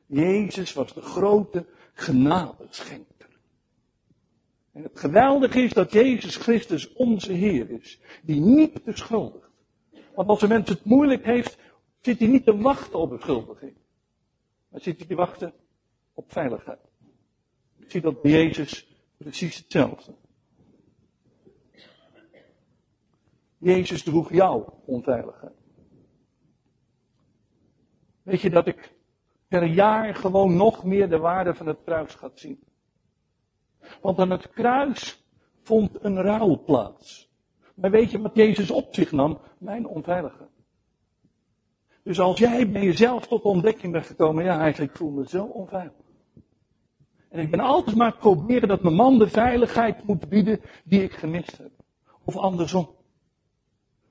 [0.06, 3.11] Jezus was de grote genadeschenker.
[4.72, 9.50] En het geweldige is dat Jezus Christus onze Heer is, die niet beschuldigt.
[10.14, 11.58] Want als een mens het moeilijk heeft,
[12.00, 13.74] zit hij niet te wachten op beschuldiging.
[14.68, 15.52] Maar zit hij te wachten
[16.14, 16.78] op veiligheid.
[17.78, 20.14] Ik zie dat Jezus precies hetzelfde.
[23.58, 25.52] Jezus droeg jouw onveiligheid.
[28.22, 28.94] Weet je dat ik
[29.48, 32.62] per jaar gewoon nog meer de waarde van het kruis ga zien?
[34.00, 35.24] Want aan het kruis
[35.62, 37.30] vond een rouw plaats.
[37.74, 39.40] Maar weet je wat Jezus op zich nam?
[39.58, 40.50] Mijn onveiligheid.
[42.02, 45.92] Dus als jij bij jezelf tot ontdekking bent gekomen, ja, eigenlijk voel me zo onveilig.
[47.28, 51.12] En ik ben altijd maar proberen dat mijn man de veiligheid moet bieden die ik
[51.12, 51.70] gemist heb.
[52.24, 52.90] Of andersom.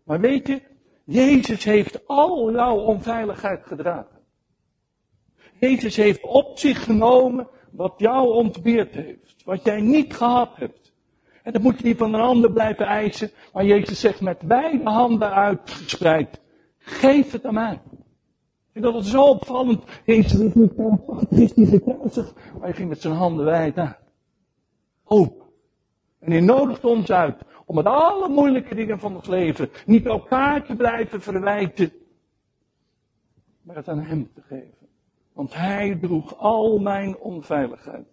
[0.04, 0.62] Maar weet je,
[1.04, 4.20] Jezus heeft al jouw onveiligheid gedragen.
[5.60, 9.44] Jezus heeft op zich genomen wat jou ontbeerd heeft.
[9.46, 10.94] Wat jij niet gehad hebt.
[11.44, 13.32] En dat moet je niet van een ander blijven eisen.
[13.54, 16.40] Maar Jezus zegt met beide handen uitgespreid.
[16.78, 17.82] Geef het aan mij.
[18.72, 19.84] Vind dat het zo opvallend.
[20.06, 20.72] Jezus is niet
[21.30, 22.36] is gekruisigd.
[22.36, 23.96] Maar hij ging met zijn handen wijd aan.
[25.04, 25.46] Open.
[26.20, 30.66] En hij nodigt ons uit om met alle moeilijke dingen van ons leven niet elkaar
[30.66, 31.94] te blijven verwijten,
[33.62, 34.81] maar het aan Hem te geven.
[35.34, 38.08] Want Hij droeg al mijn onveiligheid.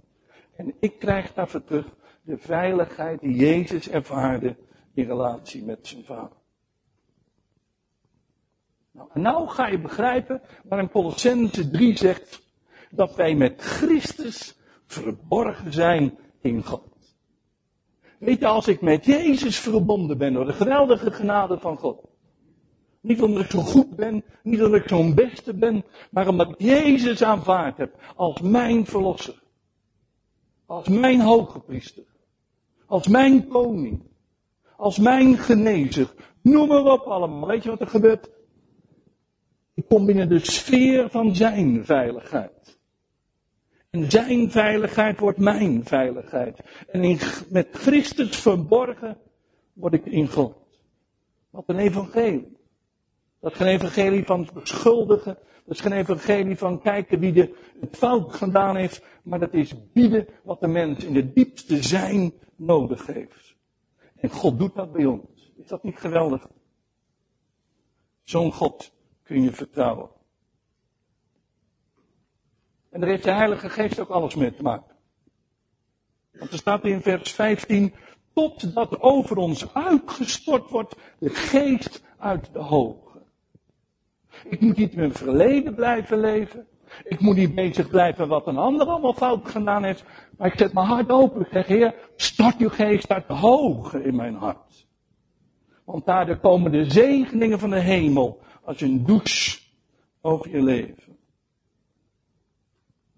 [0.57, 4.57] En ik krijg daarvoor terug de veiligheid die Jezus ervaarde
[4.95, 6.37] in relatie met zijn vader.
[8.91, 12.43] Nou, en nou ga je begrijpen waarom Colossense 3 zegt
[12.91, 16.87] dat wij met Christus verborgen zijn in God.
[18.19, 22.09] Weet je, als ik met Jezus verbonden ben door de geweldige genade van God.
[23.09, 26.61] Niet omdat ik zo goed ben, niet omdat ik zo'n beste ben, maar omdat ik
[26.61, 29.43] Jezus aanvaard heb als mijn verlosser.
[30.67, 32.05] Als mijn hoge priester.
[32.87, 34.03] Als mijn koning.
[34.77, 36.15] Als mijn genezer.
[36.43, 37.47] Noem maar op allemaal.
[37.49, 38.31] Weet je wat er gebeurt?
[39.75, 42.79] Ik kom binnen de sfeer van zijn veiligheid.
[43.91, 46.59] En zijn veiligheid wordt mijn veiligheid.
[46.91, 47.19] En in,
[47.51, 49.17] met Christus verborgen
[49.73, 50.55] word ik in God.
[51.51, 52.58] Wat een evangelie.
[53.41, 55.39] Dat is geen evangelie van beschuldigen.
[55.65, 59.03] Dat is geen evangelie van kijken wie de, het fout gedaan heeft.
[59.23, 63.57] Maar dat is bieden wat de mens in de diepste zijn nodig heeft.
[64.17, 65.53] En God doet dat bij ons.
[65.57, 66.47] Is dat niet geweldig?
[68.23, 68.93] Zo'n God
[69.23, 70.11] kun je vertrouwen.
[72.91, 74.97] En daar heeft de Heilige Geest ook alles mee te maken.
[76.33, 77.95] Want er staat in vers 15,
[78.33, 83.08] totdat over ons uitgestort wordt de geest uit de hoge.
[84.45, 86.67] Ik moet niet in mijn verleden blijven leven.
[87.05, 90.05] Ik moet niet bezig blijven wat een ander allemaal fout gedaan heeft.
[90.37, 91.41] Maar ik zet mijn hart open.
[91.41, 94.87] Ik zeg, Heer, stort uw geest uit hoge in mijn hart.
[95.85, 99.59] Want daar komen de zegeningen van de hemel als een douche
[100.21, 101.17] over je leven.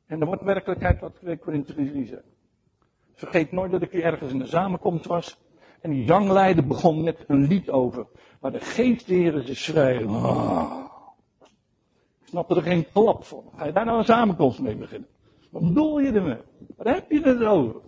[0.06, 2.22] En dat wordt werkelijkheid wat 2 Korinthe 3 zegt.
[3.14, 5.38] Vergeet nooit dat ik hier ergens in de samenkomst was.
[5.80, 8.06] En die zangleider begon met een lied over.
[8.40, 10.06] Waar de geest is vrij.
[10.06, 10.84] Ah.
[10.84, 10.89] Ik
[12.31, 13.51] snapte er geen klap van.
[13.57, 15.09] Ga je daar nou een samenkomst mee beginnen?
[15.51, 16.41] Wat bedoel je ermee?
[16.76, 17.81] Wat heb je er over?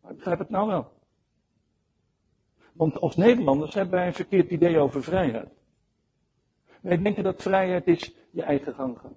[0.00, 0.92] Maar ik begrijp het nou wel.
[2.72, 5.48] Want als Nederlanders hebben wij een verkeerd idee over vrijheid.
[6.80, 9.16] Wij denken dat vrijheid is je eigen gang gaan.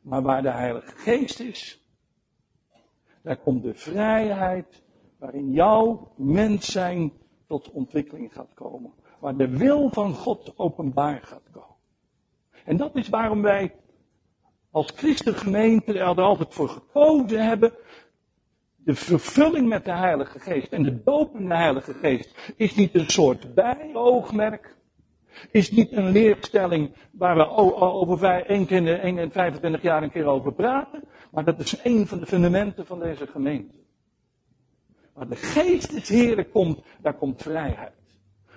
[0.00, 1.82] Maar waar de Heilige Geest is,
[3.22, 4.82] daar komt de vrijheid
[5.18, 7.12] waarin jouw mens zijn
[7.46, 8.92] tot ontwikkeling gaat komen.
[9.24, 11.76] Waar de wil van God openbaar gaat komen.
[12.64, 13.74] En dat is waarom wij
[14.70, 17.72] als christengemeente er altijd voor gekozen hebben.
[18.76, 22.94] De vervulling met de Heilige Geest en de doop in de Heilige Geest is niet
[22.94, 24.76] een soort bijoogmerk.
[25.50, 30.52] Is niet een leerstelling waar we over één keer in 25 jaar een keer over
[30.52, 31.04] praten.
[31.30, 33.74] Maar dat is een van de fundamenten van deze gemeente.
[35.12, 38.02] Waar de geest des Heren komt, daar komt vrijheid.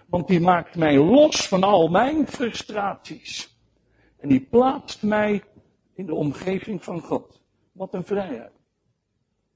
[0.09, 3.57] Want die maakt mij los van al mijn frustraties.
[4.17, 5.43] En die plaatst mij
[5.93, 7.41] in de omgeving van God.
[7.71, 8.51] Wat een vrijheid.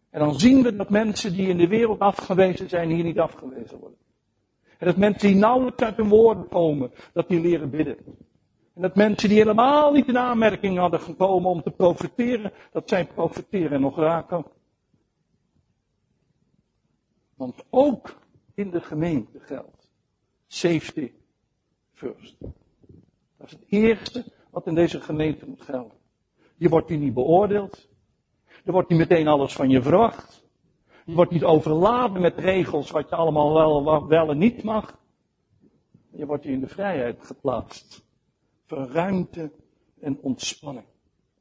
[0.10, 3.80] En dan zien we dat mensen die in de wereld afgewezen zijn, hier niet afgewezen
[3.80, 3.98] worden.
[4.78, 7.98] En dat mensen die nauwelijks uit hun woorden komen, dat die leren bidden.
[8.74, 13.06] En dat mensen die helemaal niet in aanmerking hadden gekomen om te profiteren, dat zij
[13.06, 14.46] profiteren en nog raken.
[17.36, 18.20] Want ook
[18.56, 19.81] in de gemeente geldt.
[20.54, 21.12] Safety
[21.92, 22.36] first.
[23.38, 25.98] Dat is het eerste wat in deze gemeente moet gelden.
[26.58, 27.88] Je wordt hier niet beoordeeld.
[28.66, 30.48] Er wordt niet meteen alles van je verwacht.
[31.06, 35.00] Je wordt niet overladen met regels wat je allemaal wel, wel en niet mag.
[36.10, 38.04] Je wordt hier in de vrijheid geplaatst.
[38.66, 39.52] Voor ruimte
[40.00, 40.86] en ontspanning.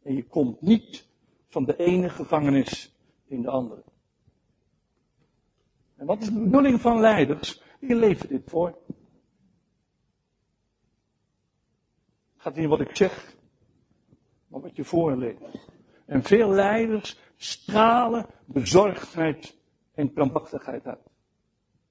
[0.02, 1.08] En je komt niet
[1.48, 2.96] van de ene gevangenis
[3.26, 3.82] in de andere.
[5.96, 7.62] En wat is de bedoeling van leiders?
[7.80, 8.78] Die leven dit voor.
[12.40, 13.34] Gaat niet wat ik zeg,
[14.46, 15.40] maar wat je voorleest.
[16.06, 19.56] En veel leiders stralen bezorgdheid
[19.94, 20.98] en krampachtigheid uit.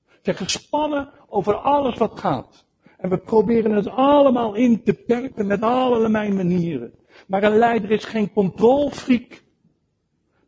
[0.08, 2.66] Ze zijn gespannen over alles wat gaat.
[2.98, 6.94] En we proberen het allemaal in te perken met allerlei manieren.
[7.28, 9.44] Maar een leider is geen controlfreak.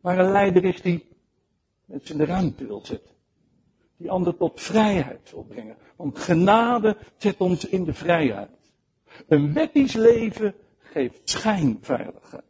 [0.00, 1.08] Maar een leider is die
[1.84, 3.12] mensen in de ruimte wil zetten
[4.02, 5.76] die ander tot vrijheid wil brengen.
[5.96, 8.50] Want genade zet ons in de vrijheid.
[9.26, 12.42] Een wettisch leven geeft schijnveiligheid.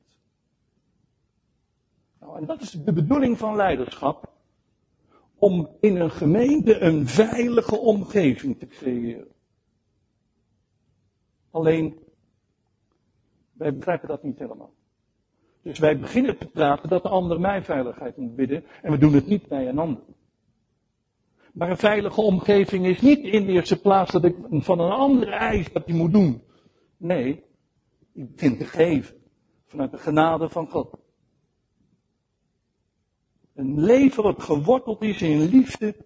[2.21, 4.31] Nou, en dat is de bedoeling van leiderschap.
[5.35, 9.29] Om in een gemeente een veilige omgeving te creëren.
[11.51, 11.99] Alleen,
[13.53, 14.73] wij begrijpen dat niet helemaal.
[15.63, 18.65] Dus wij beginnen te praten dat de ander mij veiligheid moet bidden.
[18.83, 20.03] En we doen het niet bij een ander.
[21.53, 25.33] Maar een veilige omgeving is niet in de eerste plaats dat ik van een andere
[25.33, 26.43] eis dat hij moet doen.
[27.03, 27.45] Nee,
[28.13, 29.17] ik vind te geven.
[29.67, 30.99] Vanuit de genade van God.
[33.55, 35.97] Een leven wat geworteld is in liefde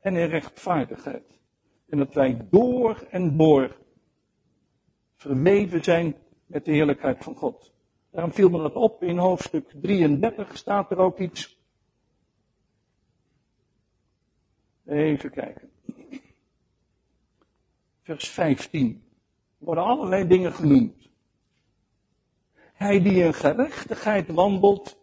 [0.00, 1.40] en in rechtvaardigheid.
[1.86, 3.76] En dat wij door en door
[5.14, 6.16] verweven zijn
[6.46, 7.72] met de heerlijkheid van God.
[8.10, 11.62] Daarom viel me dat op in hoofdstuk 33 staat er ook iets
[14.86, 15.70] Even kijken.
[18.02, 19.13] Vers 15.
[19.64, 21.08] Worden allerlei dingen genoemd.
[22.72, 24.98] Hij die in gerechtigheid wandelt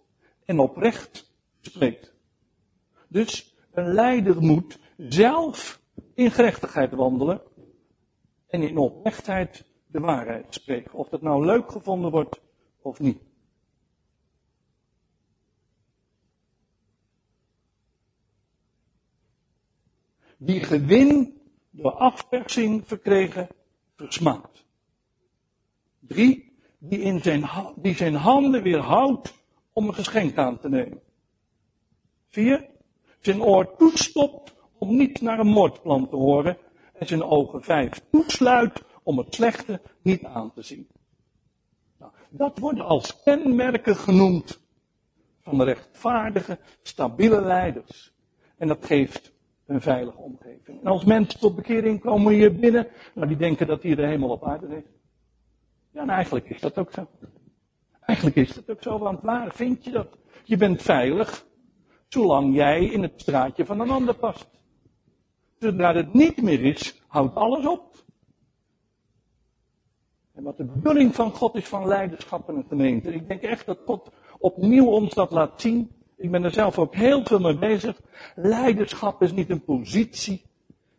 [0.45, 2.13] en oprecht spreekt.
[3.07, 5.81] Dus een leider moet zelf
[6.13, 7.41] in gerechtigheid wandelen
[8.47, 10.93] en in oprechtheid de waarheid spreken.
[10.93, 12.41] Of dat nou leuk gevonden wordt
[12.81, 13.21] of niet.
[20.43, 23.47] die gewin door afpersing verkregen
[24.01, 24.65] versmaakt.
[25.99, 29.33] Drie, die, in zijn, die zijn handen weer houdt
[29.73, 31.01] om een geschenk aan te nemen.
[32.27, 32.69] Vier,
[33.19, 36.57] zijn oor toestopt om niet naar een moordplan te horen.
[36.93, 40.87] En zijn ogen vijf toesluit om het slechte niet aan te zien.
[41.97, 44.59] Nou, dat worden als kenmerken genoemd
[45.41, 48.13] van rechtvaardige, stabiele leiders.
[48.57, 49.30] En dat geeft
[49.73, 50.81] een veilige omgeving.
[50.81, 54.29] En als mensen tot bekering komen hier binnen, nou die denken dat hier de hemel
[54.29, 54.91] op aarde heeft.
[55.91, 57.07] Ja, eigenlijk is dat ook zo.
[57.99, 60.17] Eigenlijk is dat ook zo, want waar vind je dat?
[60.43, 61.45] Je bent veilig,
[62.07, 64.49] zolang jij in het straatje van een ander past.
[65.59, 68.03] Zodra het niet meer is, houdt alles op.
[70.33, 73.13] En wat de bedoeling van God is van leiderschap in een gemeente.
[73.13, 76.00] Ik denk echt dat God opnieuw ons dat laat zien.
[76.21, 78.01] Ik ben er zelf ook heel veel mee bezig.
[78.35, 80.45] Leiderschap is niet een positie,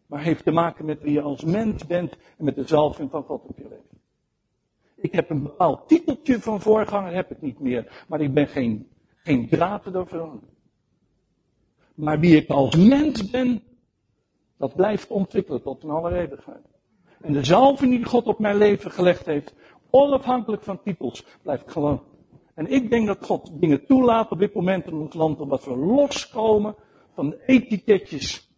[0.06, 3.22] maar heeft te maken met wie je als mens bent en met de zalving van
[3.22, 4.00] God op je leven.
[4.96, 8.88] Ik heb een bepaald titeltje van voorganger, heb ik niet meer, maar ik ben geen,
[9.16, 10.50] geen draad veranderd.
[11.94, 13.62] Maar wie ik als mens ben,
[14.56, 16.66] dat blijft ontwikkelen tot een alle eeuwigheid.
[17.20, 19.54] En de zalving die God op mijn leven gelegd heeft,
[19.90, 22.02] onafhankelijk van titels, blijft gewoon.
[22.54, 25.76] En ik denk dat God dingen toelaat op dit moment in ons land, omdat we
[25.76, 26.74] loskomen
[27.14, 28.50] van de etiketjes.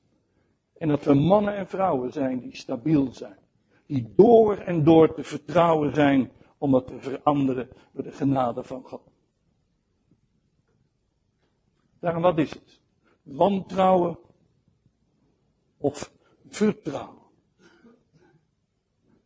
[0.78, 3.38] En dat we mannen en vrouwen zijn die stabiel zijn.
[3.86, 9.02] Die door en door te vertrouwen zijn, omdat we veranderen door de genade van God.
[12.00, 12.80] Daarom, wat is het?
[13.22, 14.18] Wantrouwen
[15.78, 16.12] of
[16.48, 17.22] vertrouwen?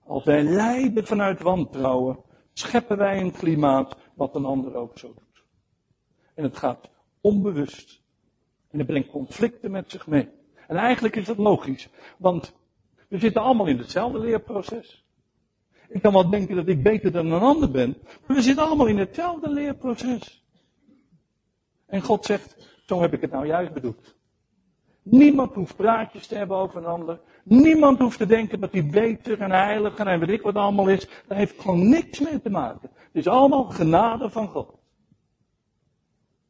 [0.05, 2.19] Als wij lijden vanuit wantrouwen,
[2.53, 5.45] scheppen wij een klimaat wat een ander ook zo doet.
[6.35, 6.91] En het gaat
[7.21, 8.03] onbewust.
[8.71, 10.29] En het brengt conflicten met zich mee.
[10.67, 11.89] En eigenlijk is dat logisch,
[12.19, 12.55] want
[13.09, 15.07] we zitten allemaal in hetzelfde leerproces.
[15.89, 17.97] Ik kan wel denken dat ik beter dan een ander ben,
[18.27, 20.47] maar we zitten allemaal in hetzelfde leerproces.
[21.87, 24.17] En God zegt, zo heb ik het nou juist bedoeld.
[25.03, 27.21] Niemand hoeft praatjes te hebben over een ander.
[27.49, 31.09] Niemand hoeft te denken dat hij beter en heiliger en weet ik wat allemaal is.
[31.27, 32.91] Daar heeft gewoon niks mee te maken.
[32.93, 34.75] Het is allemaal genade van God.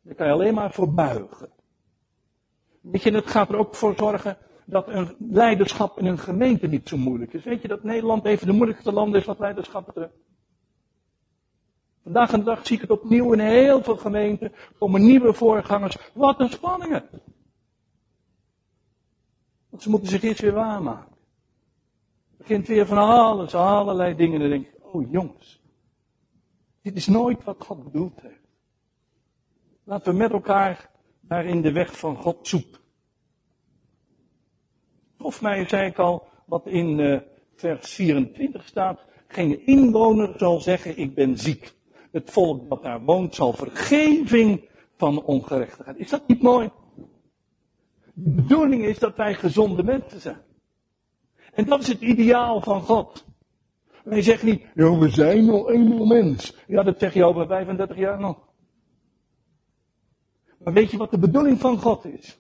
[0.03, 1.51] Daar kan je alleen maar voor buigen.
[2.81, 6.89] Weet je, het gaat er ook voor zorgen dat een leiderschap in een gemeente niet
[6.89, 7.45] zo moeilijk is.
[7.45, 10.15] Weet je dat Nederland even de moeilijkste land is wat leiderschap betreft?
[12.03, 14.53] Vandaag en dag zie ik het opnieuw in heel veel gemeenten.
[14.79, 15.97] komen nieuwe voorgangers.
[16.15, 17.05] Wat een spanningen.
[19.79, 21.17] Ze moeten zich eerst weer waarmaken.
[22.37, 24.35] Begint weer van alles, allerlei dingen.
[24.35, 25.63] En dan denk oh jongens.
[26.83, 28.49] Dit is nooit wat God bedoeld heeft.
[29.85, 32.81] Laten we met elkaar daarin de weg van God zoeken.
[35.19, 37.21] Of mij zei ik al, wat in uh,
[37.55, 39.01] vers 24 staat.
[39.27, 41.75] Geen inwoner zal zeggen, ik ben ziek.
[42.11, 45.99] Het volk dat daar woont zal vergeving van ongerechtigheid.
[45.99, 46.71] Is dat niet mooi?
[48.21, 50.43] De bedoeling is dat wij gezonde mensen zijn.
[51.53, 53.27] En dat is het ideaal van God.
[54.05, 56.57] Wij zeggen niet, ja, we zijn nog eenmaal mens.
[56.67, 58.49] Ja, dat zeg je over 35 jaar nog.
[60.59, 62.39] Maar weet je wat de bedoeling van God is?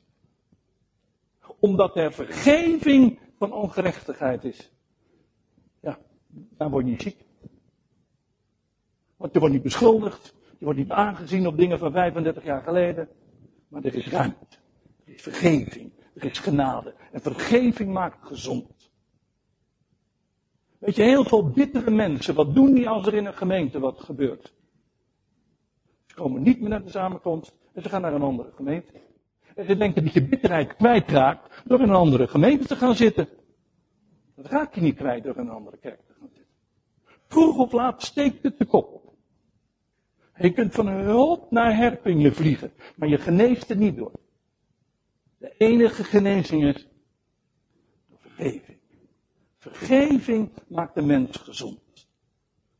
[1.58, 4.72] Omdat er vergeving van ongerechtigheid is.
[5.80, 5.98] Ja,
[6.28, 7.24] dan word je niet ziek.
[9.16, 10.34] Want je wordt niet beschuldigd.
[10.58, 13.08] Je wordt niet aangezien op dingen van 35 jaar geleden.
[13.68, 14.58] Maar er is ruimte.
[15.08, 15.92] Is vergeving.
[16.14, 16.94] Er is genade.
[17.12, 18.90] En vergeving maakt gezond.
[20.78, 24.00] Weet je, heel veel bittere mensen, wat doen die als er in een gemeente wat
[24.00, 24.52] gebeurt?
[26.06, 28.92] Ze komen niet meer naar de samenkomst en ze gaan naar een andere gemeente.
[29.54, 33.28] En ze denken dat je bitterheid kwijtraakt door in een andere gemeente te gaan zitten.
[34.34, 36.54] Dat raak je niet kwijt door een andere kerk te gaan zitten.
[37.26, 39.14] Vroeg of laat steekt het de kop op.
[40.36, 44.12] Je kunt van hulp naar herpingen vliegen, maar je geneest er niet door.
[45.38, 46.88] De enige genezing is
[48.16, 48.78] vergeving.
[49.56, 52.08] Vergeving maakt de mens gezond.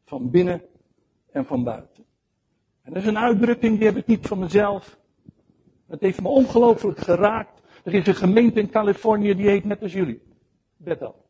[0.05, 0.63] Van binnen
[1.31, 2.05] en van buiten.
[2.83, 4.99] En dat is een uitdrukking, die heb ik niet van mezelf.
[5.87, 7.63] Het heeft me ongelooflijk geraakt.
[7.85, 10.23] Er is een gemeente in Californië die heet net als jullie.
[10.77, 11.27] Bethel.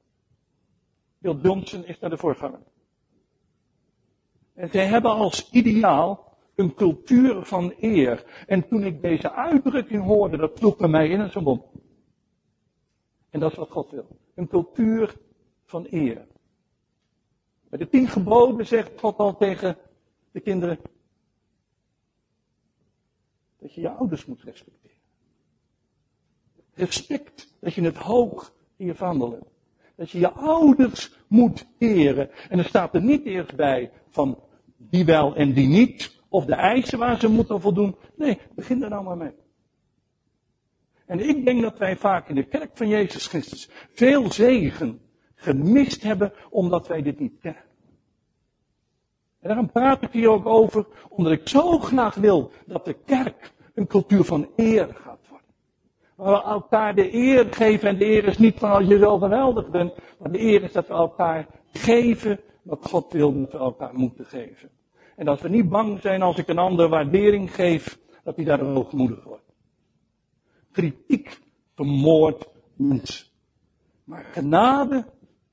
[1.18, 2.62] Bill Johnson is daar de voorganger.
[4.54, 6.27] En zij hebben als ideaal
[6.59, 8.44] een cultuur van eer.
[8.46, 11.62] En toen ik deze uitdrukking hoorde, dat sloeg bij mij in een mond.
[13.30, 14.18] En dat is wat God wil.
[14.34, 15.16] Een cultuur
[15.64, 16.26] van eer.
[17.68, 19.76] Bij de tien geboden zegt God al tegen
[20.30, 20.78] de kinderen
[23.59, 24.96] dat je je ouders moet respecteren.
[26.74, 29.52] Respect dat je het hoog in je vaandel.
[29.94, 32.30] Dat je je ouders moet eren.
[32.48, 34.42] En er staat er niet eerst bij van
[34.76, 36.16] die wel en die niet.
[36.28, 37.96] Of de eisen waar ze moeten voldoen.
[38.16, 39.34] Nee, begin er nou maar mee.
[41.06, 45.00] En ik denk dat wij vaak in de kerk van Jezus Christus veel zegen
[45.34, 47.62] gemist hebben omdat wij dit niet kennen.
[49.40, 53.52] En daarom praat ik hier ook over, omdat ik zo graag wil dat de kerk
[53.74, 55.46] een cultuur van eer gaat worden.
[56.14, 59.18] Waar we elkaar de eer geven en de eer is niet van als je zo
[59.18, 63.58] geweldig bent, maar de eer is dat we elkaar geven wat God wil dat we
[63.58, 64.70] elkaar moeten geven.
[65.18, 68.60] En dat we niet bang zijn als ik een ander waardering geef, dat hij daar
[68.60, 69.52] hoogmoedig wordt.
[70.72, 71.40] Kritiek
[71.74, 73.26] vermoordt mensen.
[74.04, 75.04] Maar genade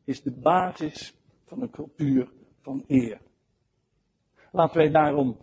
[0.03, 3.21] is de basis van een cultuur van eer.
[4.51, 5.37] Laten wij daarom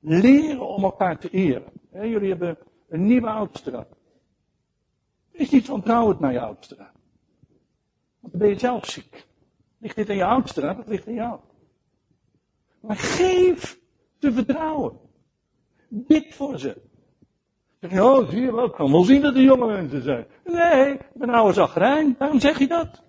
[0.00, 1.72] leren om elkaar te eren.
[1.92, 3.96] jullie hebben een nieuwe oudstraat.
[5.30, 6.94] Is niet van trouw het naar je oudstraat.
[8.20, 9.26] Want dan ben je zelf ziek.
[9.78, 10.76] Ligt dit in je oudstraat?
[10.76, 11.40] Dat ligt in jou.
[12.82, 13.80] Maar geef
[14.18, 14.92] te vertrouwen.
[15.88, 16.76] Bid voor ze.
[17.80, 20.26] Zeg je, oh, zie je wel, ik kan wel zien dat er jonge mensen zijn.
[20.44, 22.14] Nee, ik ben oude zagrijn.
[22.18, 23.02] Waarom zeg je dat?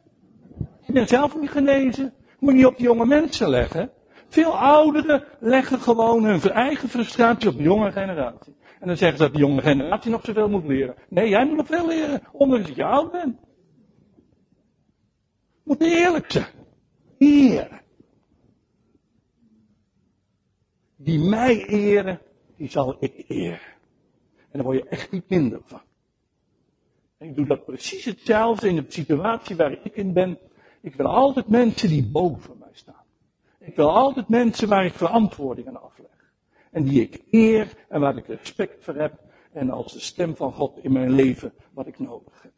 [0.81, 2.13] Je bent zelf niet genezen.
[2.39, 3.91] Moet je niet op de jonge mensen leggen.
[4.27, 8.55] Veel ouderen leggen gewoon hun eigen frustratie op de jonge generatie.
[8.79, 10.95] En dan zeggen ze dat de jonge generatie nog zoveel moet leren.
[11.09, 13.37] Nee, jij moet nog veel leren, ondanks dat je oud bent.
[15.63, 16.45] Moet eerlijk zijn.
[17.17, 17.82] Eer.
[21.03, 22.21] Die mij eren,
[22.57, 23.59] die zal ik eren.
[24.37, 25.81] En daar word je echt niet minder van.
[27.17, 30.37] En ik doe dat precies hetzelfde in de situatie waar ik in ben.
[30.81, 33.05] Ik wil altijd mensen die boven mij staan.
[33.59, 36.33] Ik wil altijd mensen waar ik verantwoording aan afleg.
[36.71, 39.19] En die ik eer en waar ik respect voor heb.
[39.51, 42.53] En als de stem van God in mijn leven wat ik nodig heb.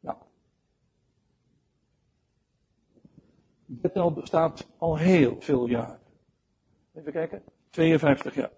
[0.00, 0.16] Nou.
[3.66, 6.00] Bethel bestaat al heel veel jaren.
[6.94, 7.42] Even kijken.
[7.70, 8.50] 52 jaar.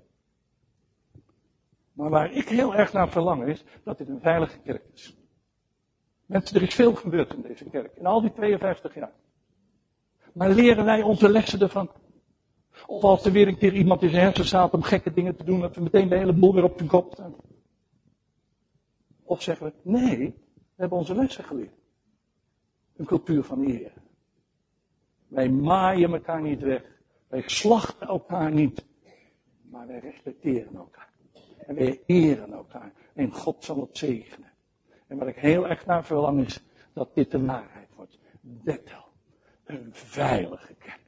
[1.93, 5.17] Maar waar ik heel erg naar verlang is dat dit een veilige kerk is.
[6.27, 7.97] Mensen, er is veel gebeurd in deze kerk.
[7.97, 9.13] In al die 52 jaar.
[10.33, 11.91] Maar leren wij onze lessen ervan?
[12.87, 15.45] Of als er weer een keer iemand in zijn hersen staat om gekke dingen te
[15.45, 17.35] doen, dat we meteen de hele boel weer op de kop staan.
[19.23, 20.19] Of zeggen we, nee,
[20.55, 21.79] we hebben onze lessen geleerd.
[22.97, 23.93] Een cultuur van eer.
[25.29, 26.83] Wij maaien elkaar niet weg.
[27.29, 28.85] Wij slachten elkaar niet.
[29.71, 31.09] Maar wij respecteren elkaar.
[31.67, 32.93] En wij eren elkaar.
[33.15, 34.51] En God zal het zegenen.
[35.07, 36.61] En wat ik heel erg naar verlang is
[36.93, 38.19] dat dit de waarheid wordt.
[38.41, 39.05] Bethel.
[39.65, 41.01] Een veilige kerk.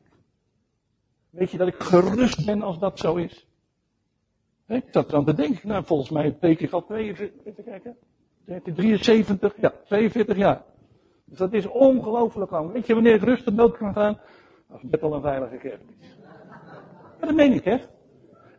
[1.31, 3.47] Weet je dat ik gerust ben als dat zo is?
[4.67, 7.97] Ik zat aan te denken, nou volgens mij teken ik al 42, even kijken,
[8.75, 10.65] 73, ja, 42 jaar.
[11.25, 12.73] Dus dat is ongelooflijk lang.
[12.73, 14.21] Weet je wanneer ik rustig dood kan gaan?
[14.69, 16.17] Als het al een veilige kerk is.
[17.21, 17.79] Ja, dat meen ik, hè?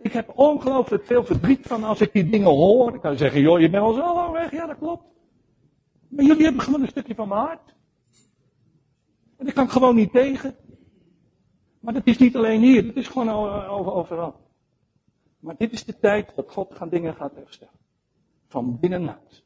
[0.03, 2.95] Ik heb ongelooflijk veel verdriet van als ik die dingen hoor.
[2.95, 4.51] Ik kan zeggen, joh, je bent al zo lang weg.
[4.51, 5.03] Ja, dat klopt.
[6.07, 7.75] Maar jullie hebben gewoon een stukje van mijn hart.
[9.37, 10.55] En ik kan gewoon niet tegen.
[11.79, 13.29] Maar dat is niet alleen hier, dat is gewoon
[13.89, 14.35] overal.
[15.39, 17.73] Maar dit is de tijd dat God gaan dingen gaat herstellen.
[18.47, 19.43] Van binnenuit.